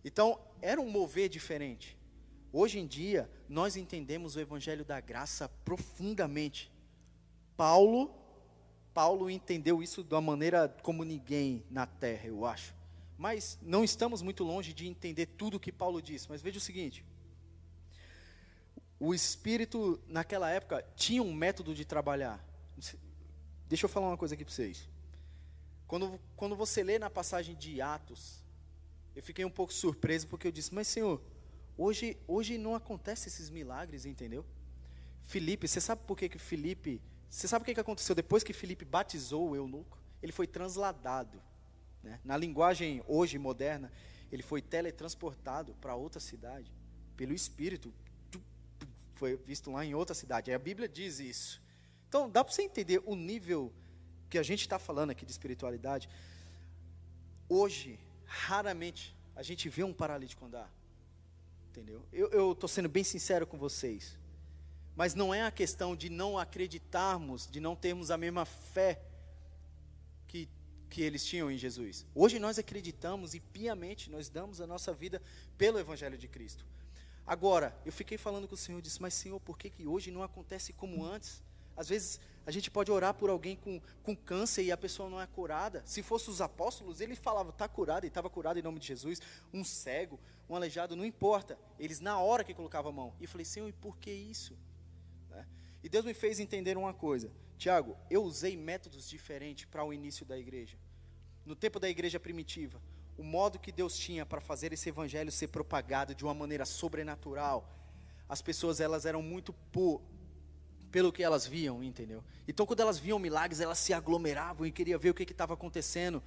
[0.04, 1.96] Então, era um mover diferente.
[2.52, 6.70] Hoje em dia, nós entendemos o evangelho da graça profundamente.
[7.56, 8.14] Paulo,
[8.92, 12.74] Paulo entendeu isso de uma maneira como ninguém na terra, eu acho.
[13.16, 16.28] Mas não estamos muito longe de entender tudo o que Paulo disse.
[16.28, 17.02] Mas veja o seguinte:
[19.06, 22.44] o Espírito, naquela época, tinha um método de trabalhar.
[23.68, 24.88] Deixa eu falar uma coisa aqui para vocês.
[25.86, 28.42] Quando, quando você lê na passagem de Atos,
[29.14, 31.20] eu fiquei um pouco surpreso porque eu disse: Mas, Senhor,
[31.76, 34.44] Hoje, hoje não acontece esses milagres, entendeu?
[35.24, 38.52] Felipe, você sabe por que que Felipe, você sabe o que que aconteceu depois que
[38.52, 39.98] Felipe batizou o eunuco?
[40.22, 41.42] Ele foi transladado,
[42.02, 42.20] né?
[42.24, 43.90] Na linguagem hoje moderna,
[44.30, 46.72] ele foi teletransportado para outra cidade
[47.16, 47.92] pelo Espírito.
[49.14, 50.52] Foi visto lá em outra cidade.
[50.52, 51.62] a Bíblia diz isso.
[52.08, 53.72] Então, dá para você entender o nível
[54.28, 56.08] que a gente está falando aqui de espiritualidade.
[57.48, 60.70] Hoje, raramente, a gente vê um paralítico andar.
[61.70, 62.04] Entendeu?
[62.12, 64.16] Eu estou sendo bem sincero com vocês.
[64.96, 69.00] Mas não é a questão de não acreditarmos, de não termos a mesma fé
[70.28, 70.48] que,
[70.88, 72.06] que eles tinham em Jesus.
[72.14, 75.20] Hoje nós acreditamos e piamente nós damos a nossa vida
[75.58, 76.64] pelo Evangelho de Cristo.
[77.26, 80.22] Agora, eu fiquei falando com o Senhor disse, mas Senhor, por que, que hoje não
[80.22, 81.42] acontece como antes?
[81.76, 85.20] Às vezes a gente pode orar por alguém com, com câncer e a pessoa não
[85.20, 85.82] é curada.
[85.86, 89.20] Se fosse os apóstolos, ele falava, está curado, e estava curado em nome de Jesus.
[89.52, 91.58] Um cego, um aleijado, não importa.
[91.78, 93.14] Eles, na hora que colocavam a mão.
[93.18, 94.56] E eu falei, Senhor, e por que isso?
[95.30, 95.46] Né?
[95.82, 97.32] E Deus me fez entender uma coisa.
[97.56, 100.76] Tiago, eu usei métodos diferentes para o início da igreja.
[101.46, 102.80] No tempo da igreja primitiva,
[103.16, 107.68] o modo que Deus tinha para fazer esse evangelho ser propagado de uma maneira sobrenatural,
[108.28, 110.02] as pessoas elas eram muito por,
[110.90, 112.24] pelo que elas viam, entendeu?
[112.48, 116.22] Então, quando elas viam milagres, elas se aglomeravam e queriam ver o que estava acontecendo.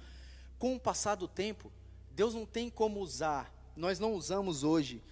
[0.58, 1.70] Com o passar do tempo,
[2.10, 5.02] Deus não tem como usar, nós não usamos hoje.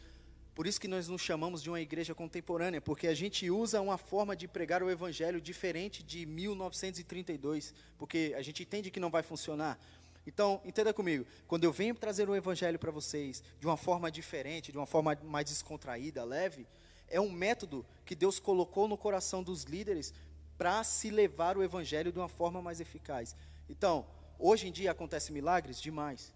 [0.56, 3.98] Por isso que nós nos chamamos de uma igreja contemporânea, porque a gente usa uma
[3.98, 9.22] forma de pregar o evangelho diferente de 1932, porque a gente entende que não vai
[9.22, 9.78] funcionar.
[10.26, 14.72] Então, entenda comigo, quando eu venho trazer o evangelho para vocês de uma forma diferente,
[14.72, 16.66] de uma forma mais descontraída, leve,
[17.08, 20.12] é um método que Deus colocou no coração dos líderes
[20.58, 23.36] para se levar o evangelho de uma forma mais eficaz.
[23.68, 24.06] Então,
[24.38, 26.34] hoje em dia acontecem milagres demais.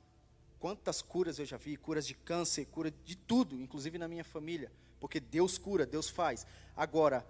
[0.61, 4.71] Quantas curas eu já vi, curas de câncer, cura de tudo, inclusive na minha família,
[5.01, 6.47] porque Deus cura, Deus faz.
[6.77, 7.27] Agora,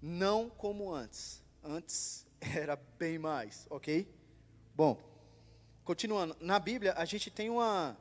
[0.00, 1.42] não como antes.
[1.62, 4.08] Antes era bem mais, ok?
[4.74, 5.15] Bom,
[5.86, 7.96] continuando, na Bíblia a gente tem uma,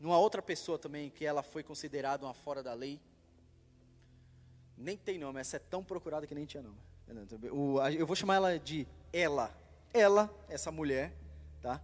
[0.00, 2.98] uma outra pessoa também que ela foi considerada uma fora da lei,
[4.76, 6.78] nem tem nome, essa é tão procurada que nem tinha nome.
[7.96, 9.54] eu vou chamar ela de ela.
[9.92, 11.12] Ela, essa mulher,
[11.60, 11.80] tá?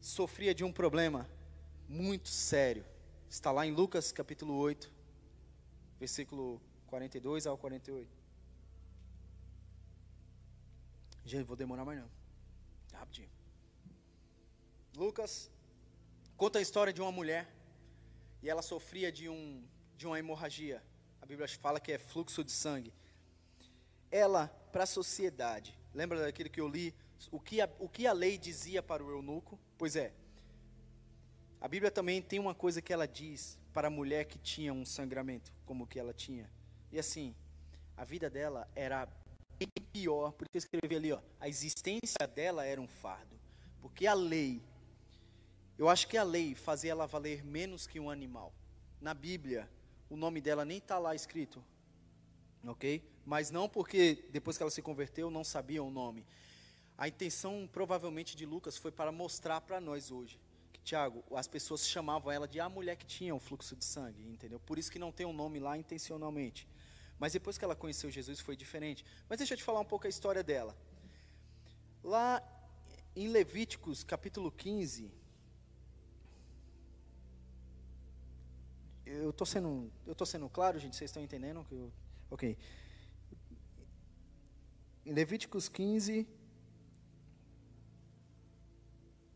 [0.00, 1.28] Sofria de um problema
[1.88, 2.84] muito sério.
[3.28, 4.88] Está lá em Lucas capítulo 8,
[5.98, 8.08] versículo 42 ao 48.
[11.24, 12.08] Gente, vou demorar mais não.
[12.92, 13.35] Rapidinho.
[14.96, 15.50] Lucas
[16.36, 17.48] conta a história de uma mulher
[18.42, 19.64] e ela sofria de um
[19.96, 20.82] de uma hemorragia
[21.26, 22.94] a Bíblia fala que é fluxo de sangue.
[24.12, 26.94] Ela, para a sociedade, lembra daquilo que eu li?
[27.32, 29.58] O que, a, o que a lei dizia para o eunuco?
[29.76, 30.12] Pois é,
[31.60, 34.84] a Bíblia também tem uma coisa que ela diz para a mulher que tinha um
[34.84, 36.48] sangramento, como que ela tinha.
[36.92, 37.34] E assim,
[37.96, 39.08] a vida dela era
[39.58, 43.36] bem pior, por isso eu escrevi ali, ó, a existência dela era um fardo.
[43.80, 44.62] Porque a lei,
[45.78, 48.52] eu acho que a lei fazia ela valer menos que um animal.
[49.00, 49.68] Na Bíblia,
[50.08, 51.62] o nome dela nem está lá escrito,
[52.64, 53.02] ok?
[53.24, 56.24] Mas não porque depois que ela se converteu não sabia o nome.
[56.96, 60.40] A intenção provavelmente de Lucas foi para mostrar para nós hoje
[60.72, 64.22] que Tiago, as pessoas chamavam ela de a mulher que tinha um fluxo de sangue,
[64.22, 64.58] entendeu?
[64.60, 66.66] Por isso que não tem um nome lá intencionalmente.
[67.18, 69.04] Mas depois que ela conheceu Jesus foi diferente.
[69.28, 70.76] Mas deixa eu te falar um pouco a história dela.
[72.02, 72.42] Lá
[73.14, 75.10] em Levíticos, capítulo 15.
[79.06, 80.96] Eu estou sendo, eu tô sendo claro, gente?
[80.96, 81.64] Vocês estão entendendo?
[81.64, 81.92] Que eu,
[82.28, 82.58] ok.
[85.04, 86.26] Em Levíticos 15.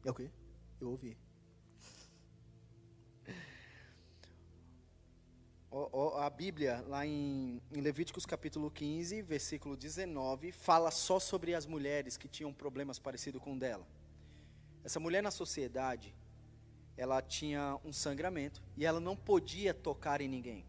[0.05, 0.29] É o quê?
[0.81, 1.17] Eu ouvi.
[6.19, 12.17] a Bíblia, lá em, em, Levíticos capítulo 15, versículo 19, fala só sobre as mulheres
[12.17, 13.87] que tinham problemas parecidos com o dela.
[14.83, 16.13] Essa mulher na sociedade,
[17.01, 20.67] ela tinha um sangramento e ela não podia tocar em ninguém.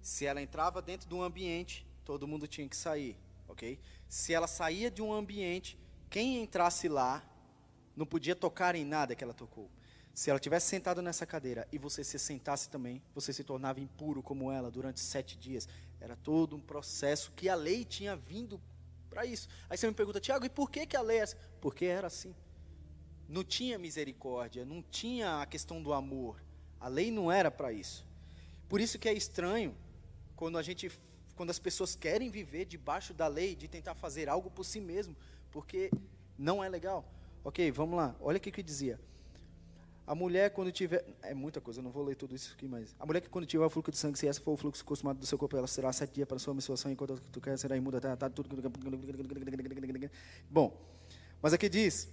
[0.00, 3.78] Se ela entrava dentro de um ambiente, todo mundo tinha que sair, ok?
[4.08, 5.78] Se ela saía de um ambiente,
[6.08, 7.22] quem entrasse lá
[7.94, 9.70] não podia tocar em nada que ela tocou.
[10.14, 14.22] Se ela tivesse sentado nessa cadeira e você se sentasse também, você se tornava impuro
[14.22, 15.68] como ela durante sete dias.
[16.00, 18.58] Era todo um processo que a lei tinha vindo
[19.10, 19.46] para isso.
[19.68, 21.36] Aí você me pergunta, Tiago, e por que, que a lei é assim?
[21.60, 22.34] Porque era assim.
[23.28, 26.42] Não tinha misericórdia, não tinha a questão do amor.
[26.80, 28.06] A lei não era para isso.
[28.68, 29.74] Por isso que é estranho
[30.34, 30.90] quando a gente,
[31.36, 35.14] quando as pessoas querem viver debaixo da lei, de tentar fazer algo por si mesmo,
[35.50, 35.90] porque
[36.38, 37.04] não é legal.
[37.44, 38.16] Ok, vamos lá.
[38.20, 38.98] Olha o que que dizia.
[40.06, 41.04] A mulher, quando tiver.
[41.22, 42.96] É muita coisa, eu não vou ler tudo isso aqui, mas.
[42.98, 45.18] A mulher que, quando tiver o fluxo de sangue, se esse for o fluxo costumado
[45.18, 48.00] do seu corpo, ela será sete dias para sua menstruação, enquanto tu quer, será imunda,
[48.00, 48.48] tá, tá, tudo.
[50.50, 50.74] Bom,
[51.42, 52.08] mas aqui diz: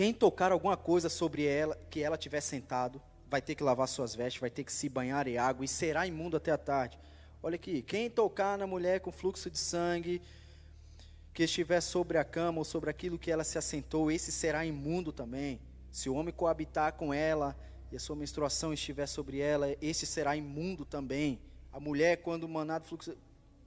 [0.00, 4.14] quem tocar alguma coisa sobre ela, que ela tiver sentado, vai ter que lavar suas
[4.14, 6.98] vestes, vai ter que se banhar em água e será imundo até a tarde.
[7.42, 10.22] Olha aqui: quem tocar na mulher com fluxo de sangue,
[11.34, 15.12] que estiver sobre a cama ou sobre aquilo que ela se assentou, esse será imundo
[15.12, 15.60] também.
[15.92, 17.54] Se o homem coabitar com ela
[17.92, 21.38] e a sua menstruação estiver sobre ela, esse será imundo também.
[21.70, 23.14] A mulher, quando manado fluxo.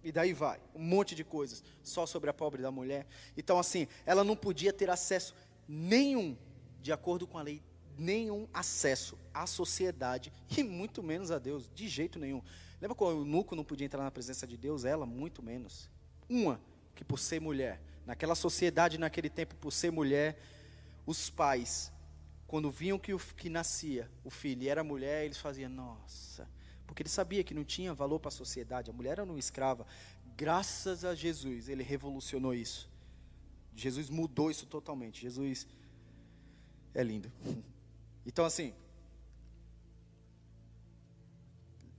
[0.04, 3.06] E daí vai, um monte de coisas, só sobre a pobre da mulher.
[3.38, 5.36] Então, assim, ela não podia ter acesso
[5.68, 6.38] nenhum,
[6.82, 7.62] de acordo com a lei,
[7.98, 12.42] nenhum acesso à sociedade e muito menos a Deus, de jeito nenhum.
[12.82, 14.84] Lembra quando o Nuco não podia entrar na presença de Deus?
[14.84, 15.90] Ela, muito menos.
[16.28, 16.60] Uma,
[16.96, 20.38] que por ser mulher, naquela sociedade, naquele tempo, por ser mulher,
[21.06, 21.94] os pais
[22.54, 26.48] quando viam que, o, que nascia o filho e era mulher, eles faziam, nossa,
[26.86, 29.88] porque ele sabia que não tinha valor para a sociedade, a mulher era uma escrava.
[30.38, 32.88] Graças a Jesus, ele revolucionou isso.
[33.76, 35.22] Jesus mudou isso totalmente.
[35.22, 35.68] Jesus
[36.94, 37.32] é lindo.
[38.26, 38.74] Então, assim,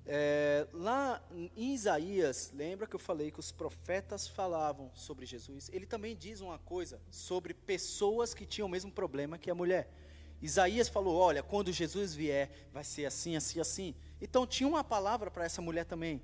[0.07, 5.71] é, lá em Isaías, lembra que eu falei que os profetas falavam sobre Jesus?
[5.73, 9.91] Ele também diz uma coisa sobre pessoas que tinham o mesmo problema que a mulher.
[10.43, 13.95] Isaías falou: Olha, quando Jesus vier, vai ser assim, assim, assim.
[14.21, 16.21] Então tinha uma palavra para essa mulher também.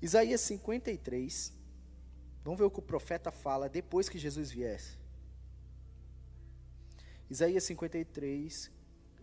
[0.00, 1.52] Isaías 53.
[2.48, 4.96] Vamos ver o que o profeta fala depois que Jesus viesse.
[7.28, 8.70] Isaías 53, uh,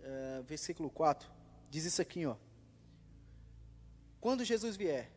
[0.04, 1.28] eh, versículo 4,
[1.72, 2.36] diz isso aqui, ó.
[4.22, 5.12] Quando Jesus vier,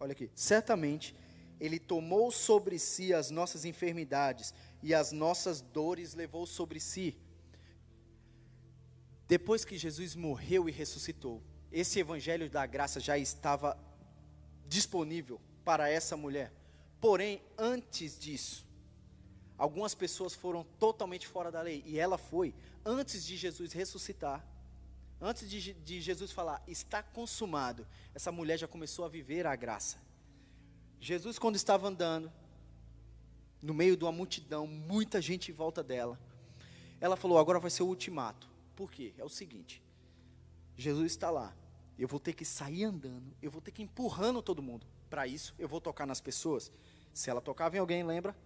[0.00, 1.14] olha aqui, certamente
[1.60, 7.18] ele tomou sobre si as nossas enfermidades e as nossas dores levou sobre si.
[9.28, 13.78] Depois que Jesus morreu e ressuscitou, esse evangelho da graça já estava
[14.66, 16.63] disponível para essa mulher.
[17.04, 18.66] Porém, antes disso,
[19.58, 24.42] algumas pessoas foram totalmente fora da lei, e ela foi, antes de Jesus ressuscitar,
[25.20, 29.98] antes de, de Jesus falar, está consumado, essa mulher já começou a viver a graça.
[30.98, 32.32] Jesus, quando estava andando,
[33.60, 36.18] no meio de uma multidão, muita gente em volta dela,
[37.02, 38.48] ela falou: agora vai ser o ultimato.
[38.74, 39.12] Por quê?
[39.18, 39.82] É o seguinte:
[40.74, 41.54] Jesus está lá,
[41.98, 44.86] eu vou ter que sair andando, eu vou ter que ir empurrando todo mundo.
[45.14, 46.72] Para isso, eu vou tocar nas pessoas.
[47.14, 48.36] Se ela tocava em alguém, lembra?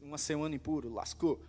[0.00, 1.42] Uma semana impuro, lascou.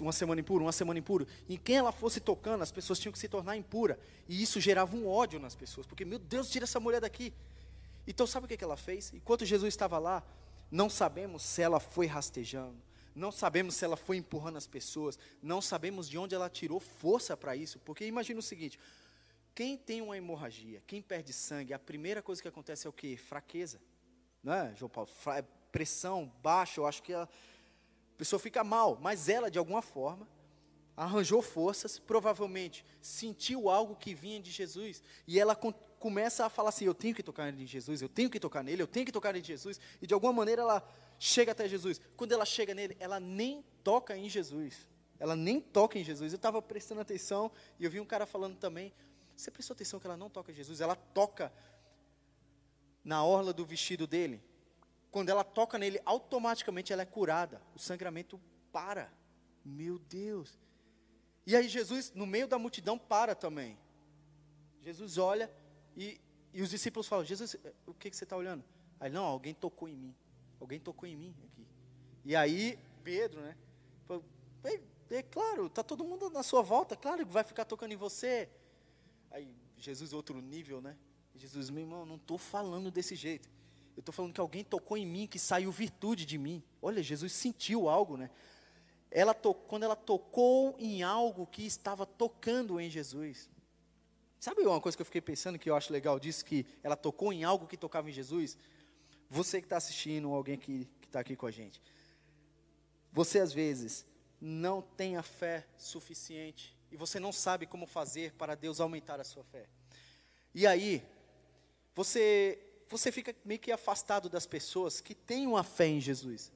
[0.00, 1.26] Uma semana impuro, uma semana impuro.
[1.48, 3.98] Em quem ela fosse tocando, as pessoas tinham que se tornar impura.
[4.28, 7.34] E isso gerava um ódio nas pessoas, porque, meu Deus, tira essa mulher daqui.
[8.06, 9.12] Então, sabe o que ela fez?
[9.12, 10.22] Enquanto Jesus estava lá,
[10.70, 12.76] não sabemos se ela foi rastejando,
[13.14, 17.36] não sabemos se ela foi empurrando as pessoas, não sabemos de onde ela tirou força
[17.36, 18.78] para isso, porque imagina o seguinte:
[19.54, 23.16] quem tem uma hemorragia, quem perde sangue, a primeira coisa que acontece é o quê?
[23.16, 23.80] Fraqueza.
[24.48, 25.10] Não é, João Paulo?
[25.70, 27.28] Pressão baixa, eu acho que a
[28.16, 30.26] pessoa fica mal, mas ela, de alguma forma,
[30.96, 36.86] arranjou forças, provavelmente sentiu algo que vinha de Jesus, e ela começa a falar assim:
[36.86, 39.36] eu tenho que tocar em Jesus, eu tenho que tocar nele, eu tenho que tocar
[39.36, 40.82] em Jesus, e de alguma maneira ela
[41.18, 42.00] chega até Jesus.
[42.16, 44.88] Quando ela chega nele, ela nem toca em Jesus.
[45.20, 46.32] Ela nem toca em Jesus.
[46.32, 48.94] Eu estava prestando atenção e eu vi um cara falando também.
[49.36, 50.80] Você prestou atenção que ela não toca em Jesus?
[50.80, 51.52] Ela toca
[53.08, 54.42] na orla do vestido dele.
[55.10, 57.62] quando ela toca nele, automaticamente ela é curada.
[57.74, 58.38] O sangramento
[58.70, 59.10] para.
[59.64, 60.58] Meu Deus.
[61.46, 63.78] E aí Jesus, no meio da multidão, para também.
[64.82, 65.50] Jesus olha
[65.96, 66.20] e,
[66.52, 67.56] e os discípulos falam: Jesus,
[67.86, 68.62] o que, que você está olhando?
[69.00, 70.14] Aí, não, alguém tocou em mim.
[70.60, 71.66] Alguém tocou em mim aqui.
[72.26, 73.56] E aí, Pedro, né?
[74.06, 74.22] Falou,
[75.10, 78.50] é, claro, tá todo mundo na sua volta, claro que vai ficar tocando em você.
[79.30, 80.94] Aí, Jesus, outro nível, né?
[81.38, 83.48] Jesus, meu irmão, não estou falando desse jeito.
[83.96, 86.62] Eu estou falando que alguém tocou em mim, que saiu virtude de mim.
[86.80, 88.30] Olha, Jesus sentiu algo, né?
[89.10, 93.50] Ela to, quando ela tocou em algo que estava tocando em Jesus.
[94.38, 97.32] Sabe uma coisa que eu fiquei pensando que eu acho legal disso, que ela tocou
[97.32, 98.56] em algo que tocava em Jesus?
[99.28, 101.82] Você que está assistindo, alguém que está aqui com a gente.
[103.12, 104.06] Você às vezes
[104.40, 109.24] não tem a fé suficiente e você não sabe como fazer para Deus aumentar a
[109.24, 109.66] sua fé.
[110.54, 111.04] E aí,
[111.98, 112.56] você
[112.88, 116.52] você fica meio que afastado das pessoas que têm uma fé em Jesus.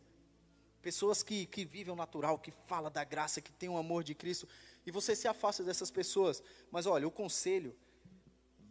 [0.80, 4.14] Pessoas que, que vivem o natural, que falam da graça, que têm o amor de
[4.14, 4.49] Cristo.
[4.86, 6.43] E você se afasta dessas pessoas.
[6.70, 7.74] Mas olha, o conselho,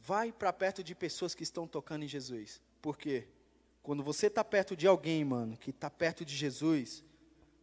[0.01, 2.61] vai para perto de pessoas que estão tocando em Jesus.
[2.81, 3.27] Por quê?
[3.83, 7.03] Quando você está perto de alguém, mano, que está perto de Jesus,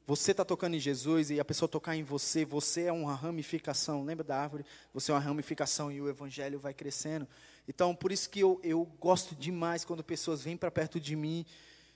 [0.08, 4.02] você está tocando em Jesus e a pessoa tocar em você, você é uma ramificação.
[4.02, 4.64] Lembra da árvore?
[4.94, 7.28] Você é uma ramificação e o evangelho vai crescendo.
[7.68, 11.44] Então, por isso que eu, eu gosto demais quando pessoas vêm para perto de mim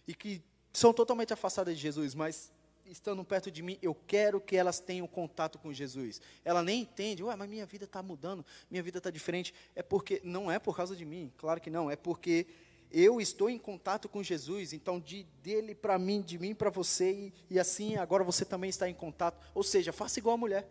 [0.07, 0.43] e que
[0.75, 2.53] são totalmente afastadas de Jesus, mas
[2.85, 6.21] estando perto de mim, eu quero que elas tenham contato com Jesus.
[6.45, 9.55] Ela nem entende, ué, mas minha vida está mudando, minha vida está diferente.
[9.75, 12.47] É porque, não é por causa de mim, claro que não, é porque
[12.93, 17.13] eu estou em contato com Jesus, então de dele para mim, de mim para você,
[17.13, 19.43] e, e, assim agora você também está em contato.
[19.55, 20.69] Ou seja, faça igual a mulher.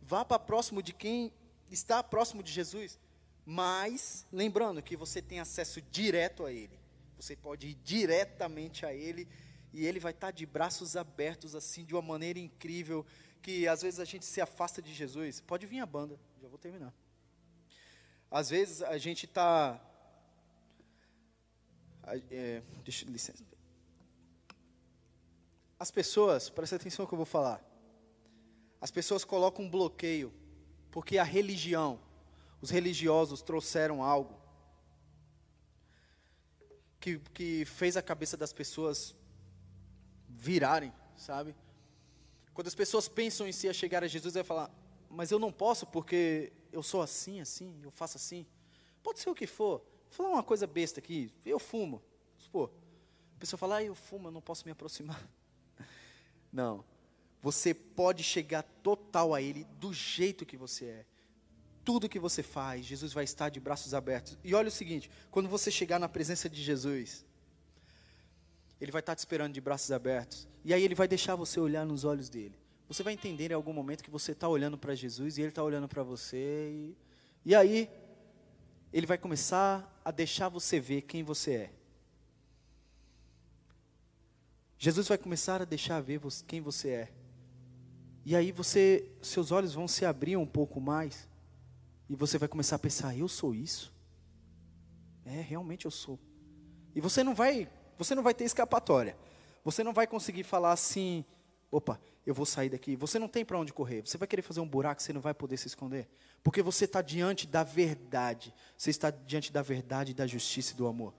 [0.00, 1.32] Vá para próximo de quem
[1.70, 2.98] está próximo de Jesus,
[3.44, 6.78] mas lembrando que você tem acesso direto a ele.
[7.16, 9.28] Você pode ir diretamente a ele
[9.72, 13.04] e ele vai estar de braços abertos assim de uma maneira incrível
[13.42, 15.40] que às vezes a gente se afasta de Jesus.
[15.40, 16.94] Pode vir a banda, já vou terminar.
[18.30, 19.80] Às vezes a gente está
[22.30, 23.44] é, deixa, licença.
[25.78, 27.62] As pessoas, presta atenção no que eu vou falar.
[28.80, 30.32] As pessoas colocam um bloqueio,
[30.90, 31.98] porque a religião,
[32.60, 34.38] os religiosos trouxeram algo
[37.00, 39.14] que, que fez a cabeça das pessoas
[40.28, 41.54] virarem, sabe?
[42.54, 44.70] Quando as pessoas pensam em si a chegar a Jesus, vai falar:
[45.10, 48.46] Mas eu não posso porque eu sou assim, assim, eu faço assim.
[49.02, 49.84] Pode ser o que for.
[50.16, 51.32] Vou falar uma coisa besta aqui.
[51.44, 52.00] Eu fumo.
[52.52, 52.70] Pô,
[53.36, 55.20] a pessoa fala, ah, eu fumo, eu não posso me aproximar.
[56.52, 56.84] Não.
[57.42, 61.06] Você pode chegar total a Ele do jeito que você é.
[61.84, 64.38] Tudo que você faz, Jesus vai estar de braços abertos.
[64.42, 67.26] E olha o seguinte: quando você chegar na presença de Jesus,
[68.80, 70.48] Ele vai estar te esperando de braços abertos.
[70.64, 72.56] E aí Ele vai deixar você olhar nos olhos dele.
[72.88, 75.62] Você vai entender em algum momento que você está olhando para Jesus e Ele está
[75.62, 76.70] olhando para você.
[76.72, 76.96] E,
[77.44, 77.90] e aí,
[78.94, 81.70] Ele vai começar a deixar você ver quem você é.
[84.78, 87.12] Jesus vai começar a deixar ver quem você é.
[88.24, 91.28] E aí você, seus olhos vão se abrir um pouco mais.
[92.08, 93.92] E você vai começar a pensar, eu sou isso?
[95.24, 96.16] É, realmente eu sou.
[96.94, 97.68] E você não vai,
[97.98, 99.16] você não vai ter escapatória.
[99.64, 101.24] Você não vai conseguir falar assim,
[101.68, 102.96] opa, eu vou sair daqui.
[102.96, 104.02] Você não tem para onde correr.
[104.02, 106.08] Você vai querer fazer um buraco, você não vai poder se esconder.
[106.42, 108.54] Porque você está diante da verdade.
[108.76, 111.14] Você está diante da verdade, da justiça e do amor.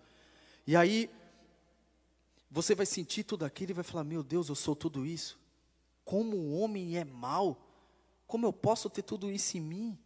[0.65, 1.09] E aí,
[2.49, 5.39] você vai sentir tudo aquilo e vai falar: Meu Deus, eu sou tudo isso.
[6.03, 7.61] Como o homem é mau.
[8.25, 9.99] Como eu posso ter tudo isso em mim?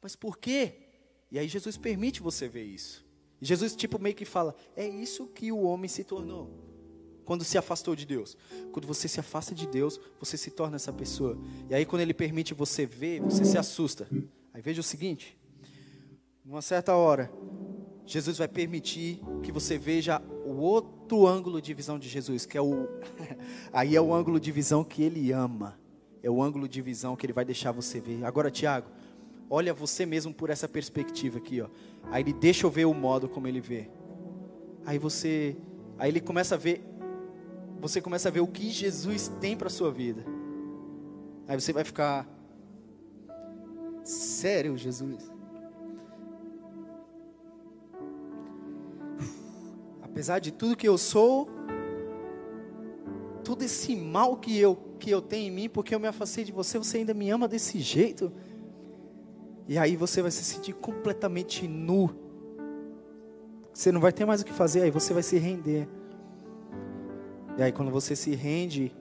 [0.00, 0.88] Mas por quê?
[1.30, 3.04] E aí Jesus permite você ver isso.
[3.40, 6.71] Jesus tipo meio que fala: É isso que o homem se tornou.
[7.24, 8.36] Quando se afastou de Deus.
[8.72, 11.38] Quando você se afasta de Deus, você se torna essa pessoa.
[11.68, 14.08] E aí quando ele permite você ver, você se assusta.
[14.52, 15.38] Aí veja o seguinte:
[16.44, 17.32] numa certa hora,
[18.04, 22.60] Jesus vai permitir que você veja o outro ângulo de visão de Jesus, que é
[22.60, 22.88] o
[23.72, 25.78] aí é o ângulo de visão que ele ama.
[26.22, 28.24] É o ângulo de visão que ele vai deixar você ver.
[28.24, 28.88] Agora, Tiago,
[29.50, 31.68] olha você mesmo por essa perspectiva aqui, ó.
[32.10, 33.90] Aí ele deixa eu ver o modo como ele vê.
[34.84, 35.56] Aí você,
[35.98, 36.84] aí ele começa a ver
[37.82, 40.24] você começa a ver o que Jesus tem para sua vida.
[41.46, 42.26] Aí você vai ficar
[44.02, 45.30] sério, Jesus?
[50.12, 51.48] apesar de tudo que eu sou,
[53.42, 56.52] todo esse mal que eu, que eu tenho em mim, porque eu me afastei de
[56.52, 58.30] você, você ainda me ama desse jeito.
[59.66, 62.10] E aí você vai se sentir completamente nu.
[63.72, 65.88] Você não vai ter mais o que fazer, aí você vai se render.
[67.56, 68.94] E aí quando você se rende,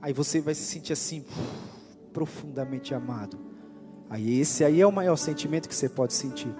[0.00, 1.24] aí você vai se sentir assim
[2.12, 3.38] profundamente amado.
[4.08, 6.54] Aí esse aí é o maior sentimento que você pode sentir.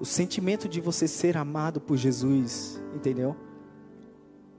[0.00, 3.36] O sentimento de você ser amado por Jesus, entendeu?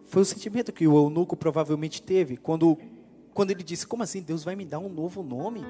[0.06, 2.78] Foi o sentimento que o eunuco provavelmente teve quando,
[3.34, 4.22] quando ele disse: Como assim?
[4.22, 5.64] Deus vai me dar um novo nome?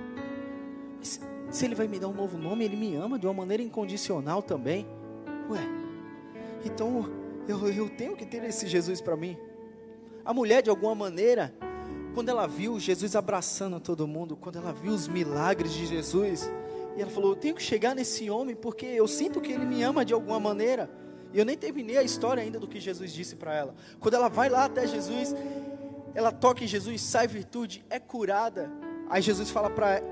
[1.02, 4.44] Se, ele vai me dar um novo nome, ele me ama de uma maneira incondicional
[4.44, 4.86] também.
[5.50, 5.60] Ué,
[6.64, 7.10] então
[7.48, 9.38] eu, eu tenho que ter esse Jesus para mim.
[10.28, 11.56] A mulher, de alguma maneira,
[12.14, 16.52] quando ela viu Jesus abraçando todo mundo, quando ela viu os milagres de Jesus,
[16.98, 19.82] e ela falou: Eu tenho que chegar nesse homem porque eu sinto que ele me
[19.84, 20.92] ama de alguma maneira.
[21.32, 23.74] E eu nem terminei a história ainda do que Jesus disse para ela.
[24.02, 25.34] Quando ela vai lá até Jesus,
[26.14, 28.70] ela toca em Jesus, sai virtude, é curada.
[29.10, 30.04] Aí Jesus fala para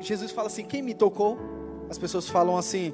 [0.00, 1.38] Jesus fala assim: "Quem me tocou?"
[1.88, 2.92] As pessoas falam assim: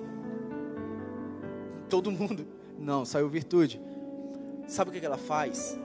[1.89, 2.47] Todo mundo.
[2.79, 3.81] Não, saiu virtude.
[4.69, 5.77] Sabe o que ela faz?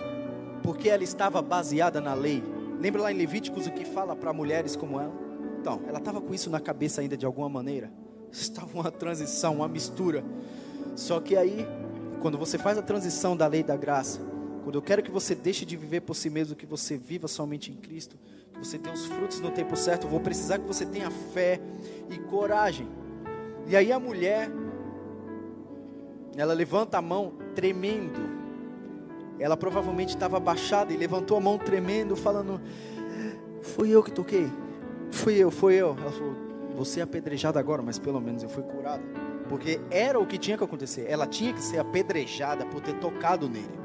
[0.63, 2.41] Porque ela estava baseada na lei.
[2.79, 5.13] Lembra lá em Levíticos o que fala para mulheres como ela?
[5.59, 7.91] Então, ela estava com isso na cabeça ainda de alguma maneira.
[8.31, 10.23] Estava uma transição, uma mistura.
[10.95, 11.67] Só que aí
[12.23, 14.21] quando você faz a transição da lei da graça,
[14.63, 17.69] quando eu quero que você deixe de viver por si mesmo, que você viva somente
[17.69, 18.15] em Cristo,
[18.53, 21.59] que você tenha os frutos no tempo certo, vou precisar que você tenha fé
[22.09, 22.87] e coragem.
[23.67, 24.49] E aí a mulher,
[26.37, 28.42] ela levanta a mão tremendo.
[29.39, 32.61] Ela provavelmente estava abaixada e levantou a mão tremendo, falando:
[33.61, 34.47] Fui eu que toquei.
[35.11, 35.95] Fui eu, fui eu.
[35.99, 36.35] Ela falou:
[36.75, 39.03] Você é apedrejada agora, mas pelo menos eu fui curada.
[39.49, 41.05] Porque era o que tinha que acontecer.
[41.09, 43.83] Ela tinha que ser apedrejada por ter tocado nele.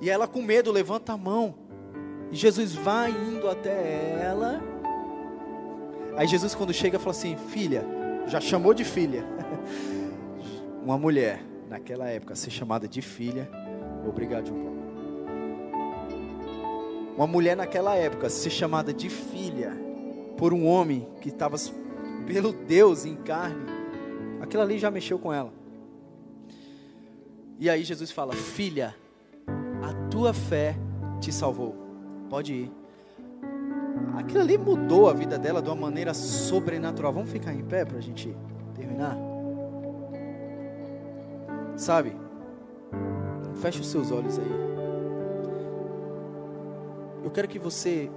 [0.00, 1.54] E ela, com medo, levanta a mão.
[2.30, 4.62] E Jesus vai indo até ela.
[6.16, 7.84] Aí Jesus, quando chega, fala assim: Filha,
[8.26, 9.24] já chamou de filha.
[10.84, 13.48] Uma mulher, naquela época, ser chamada de filha.
[14.06, 14.78] Obrigado, João
[17.16, 19.72] Uma mulher, naquela época, ser chamada de filha
[20.36, 21.56] por um homem que estava
[22.26, 23.78] pelo Deus em carne
[24.40, 25.52] Aquilo ali já mexeu com ela.
[27.58, 28.94] E aí Jesus fala: Filha,
[29.82, 30.76] a tua fé
[31.20, 31.74] te salvou.
[32.30, 32.72] Pode ir.
[34.16, 37.12] Aquilo ali mudou a vida dela de uma maneira sobrenatural.
[37.12, 38.34] Vamos ficar em pé para a gente
[38.74, 39.16] terminar?
[41.76, 42.16] Sabe?
[43.58, 44.68] Feche os seus olhos aí.
[47.24, 48.10] Eu quero que você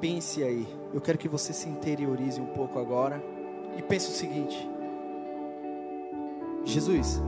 [0.00, 0.66] pense aí.
[0.92, 3.22] Eu quero que você se interiorize um pouco agora.
[3.76, 4.68] E pense o seguinte:
[6.64, 7.20] Jesus,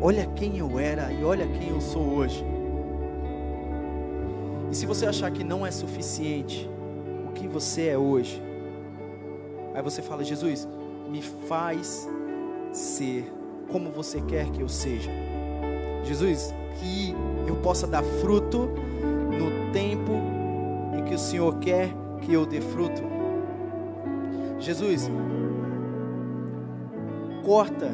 [0.00, 2.44] olha quem eu era e olha quem eu sou hoje.
[4.70, 6.68] E se você achar que não é suficiente
[7.28, 8.42] o que você é hoje,
[9.74, 10.66] aí você fala: Jesus,
[11.10, 12.08] me faz
[12.72, 13.30] ser
[13.70, 15.27] como você quer que eu seja.
[16.08, 17.14] Jesus, que
[17.46, 20.12] eu possa dar fruto no tempo
[20.96, 21.90] em que o Senhor quer
[22.22, 23.02] que eu dê fruto.
[24.58, 25.10] Jesus,
[27.44, 27.90] corta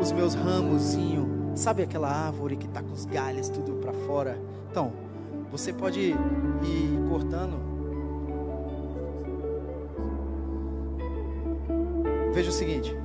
[0.00, 1.28] os meus ramozinhos.
[1.60, 4.40] Sabe aquela árvore que está com os galhos tudo para fora?
[4.70, 4.92] Então,
[5.50, 7.58] você pode ir cortando.
[12.32, 12.96] Veja o seguinte.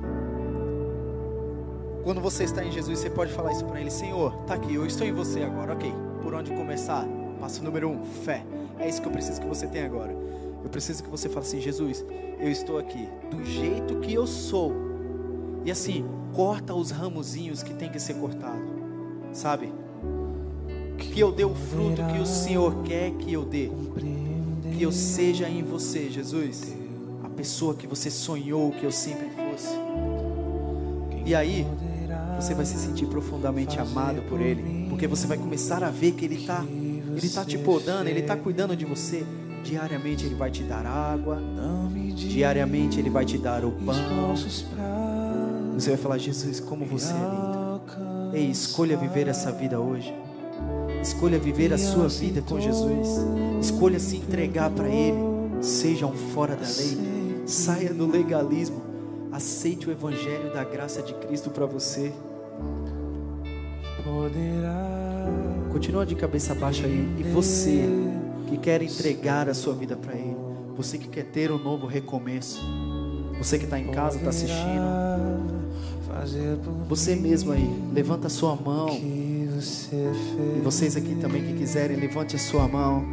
[2.06, 4.86] Quando você está em Jesus, você pode falar isso para Ele: Senhor, está aqui, eu
[4.86, 5.72] estou em você agora.
[5.72, 5.92] Ok,
[6.22, 7.04] por onde começar?
[7.40, 8.46] Passo número um: fé.
[8.78, 10.16] É isso que eu preciso que você tenha agora.
[10.62, 12.04] Eu preciso que você fale assim: Jesus,
[12.38, 14.72] eu estou aqui do jeito que eu sou
[15.64, 18.62] e assim, corta os ramozinhos que tem que ser cortado.
[19.32, 19.72] Sabe?
[20.96, 23.68] Que eu dê o fruto que o Senhor quer que eu dê.
[24.76, 26.72] Que eu seja em você, Jesus,
[27.24, 29.74] a pessoa que você sonhou que eu sempre fosse.
[31.24, 31.66] E aí,
[32.38, 36.24] você vai se sentir profundamente amado por Ele, porque você vai começar a ver que
[36.24, 36.64] Ele está
[37.16, 39.24] ele tá te podando, Ele está cuidando de você.
[39.64, 41.42] Diariamente Ele vai te dar água,
[42.14, 44.36] diariamente Ele vai te dar o pão.
[45.74, 47.56] Você vai falar, Jesus, como você é lindo.
[48.34, 50.14] Ei, escolha viver essa vida hoje.
[51.02, 53.08] Escolha viver a sua vida com Jesus.
[53.60, 55.18] Escolha se entregar para Ele.
[55.60, 57.42] Seja um fora da lei.
[57.46, 58.85] Saia do legalismo.
[59.36, 62.10] Aceite o Evangelho da graça de Cristo para você.
[65.70, 67.16] Continua de cabeça baixa aí.
[67.18, 67.84] E você
[68.48, 70.34] que quer entregar a sua vida para Ele.
[70.74, 72.62] Você que quer ter um novo recomeço.
[73.36, 74.80] Você que está em casa, está assistindo.
[76.88, 78.88] Você mesmo aí, levanta a sua mão.
[78.88, 79.50] E
[80.64, 83.04] vocês aqui também que quiserem, levante a sua mão.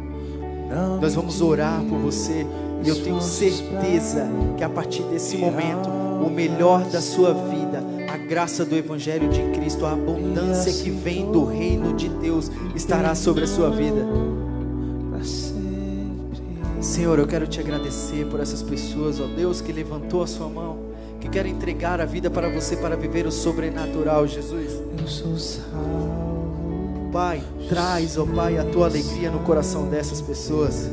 [1.02, 2.46] Nós vamos orar por você.
[2.82, 8.16] E eu tenho certeza que a partir desse momento, o melhor da sua vida, a
[8.16, 13.44] graça do Evangelho de Cristo, a abundância que vem do reino de Deus estará sobre
[13.44, 14.04] a sua vida.
[16.84, 20.78] Senhor, eu quero te agradecer por essas pessoas, ó Deus, que levantou a sua mão,
[21.18, 24.82] que quer entregar a vida para você para viver o sobrenatural, Jesus.
[25.00, 27.10] Eu sou salvo.
[27.10, 30.90] Pai, traz, ó Pai, a tua alegria no coração dessas pessoas.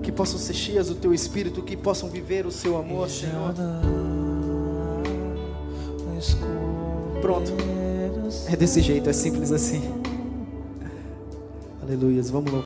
[0.00, 3.52] Que possam ser cheias do teu espírito, que possam viver o seu amor, Senhor.
[7.30, 7.52] Pronto.
[8.48, 9.80] É desse jeito, é simples assim.
[11.80, 12.28] Aleluias.
[12.28, 12.58] Vamos louvar.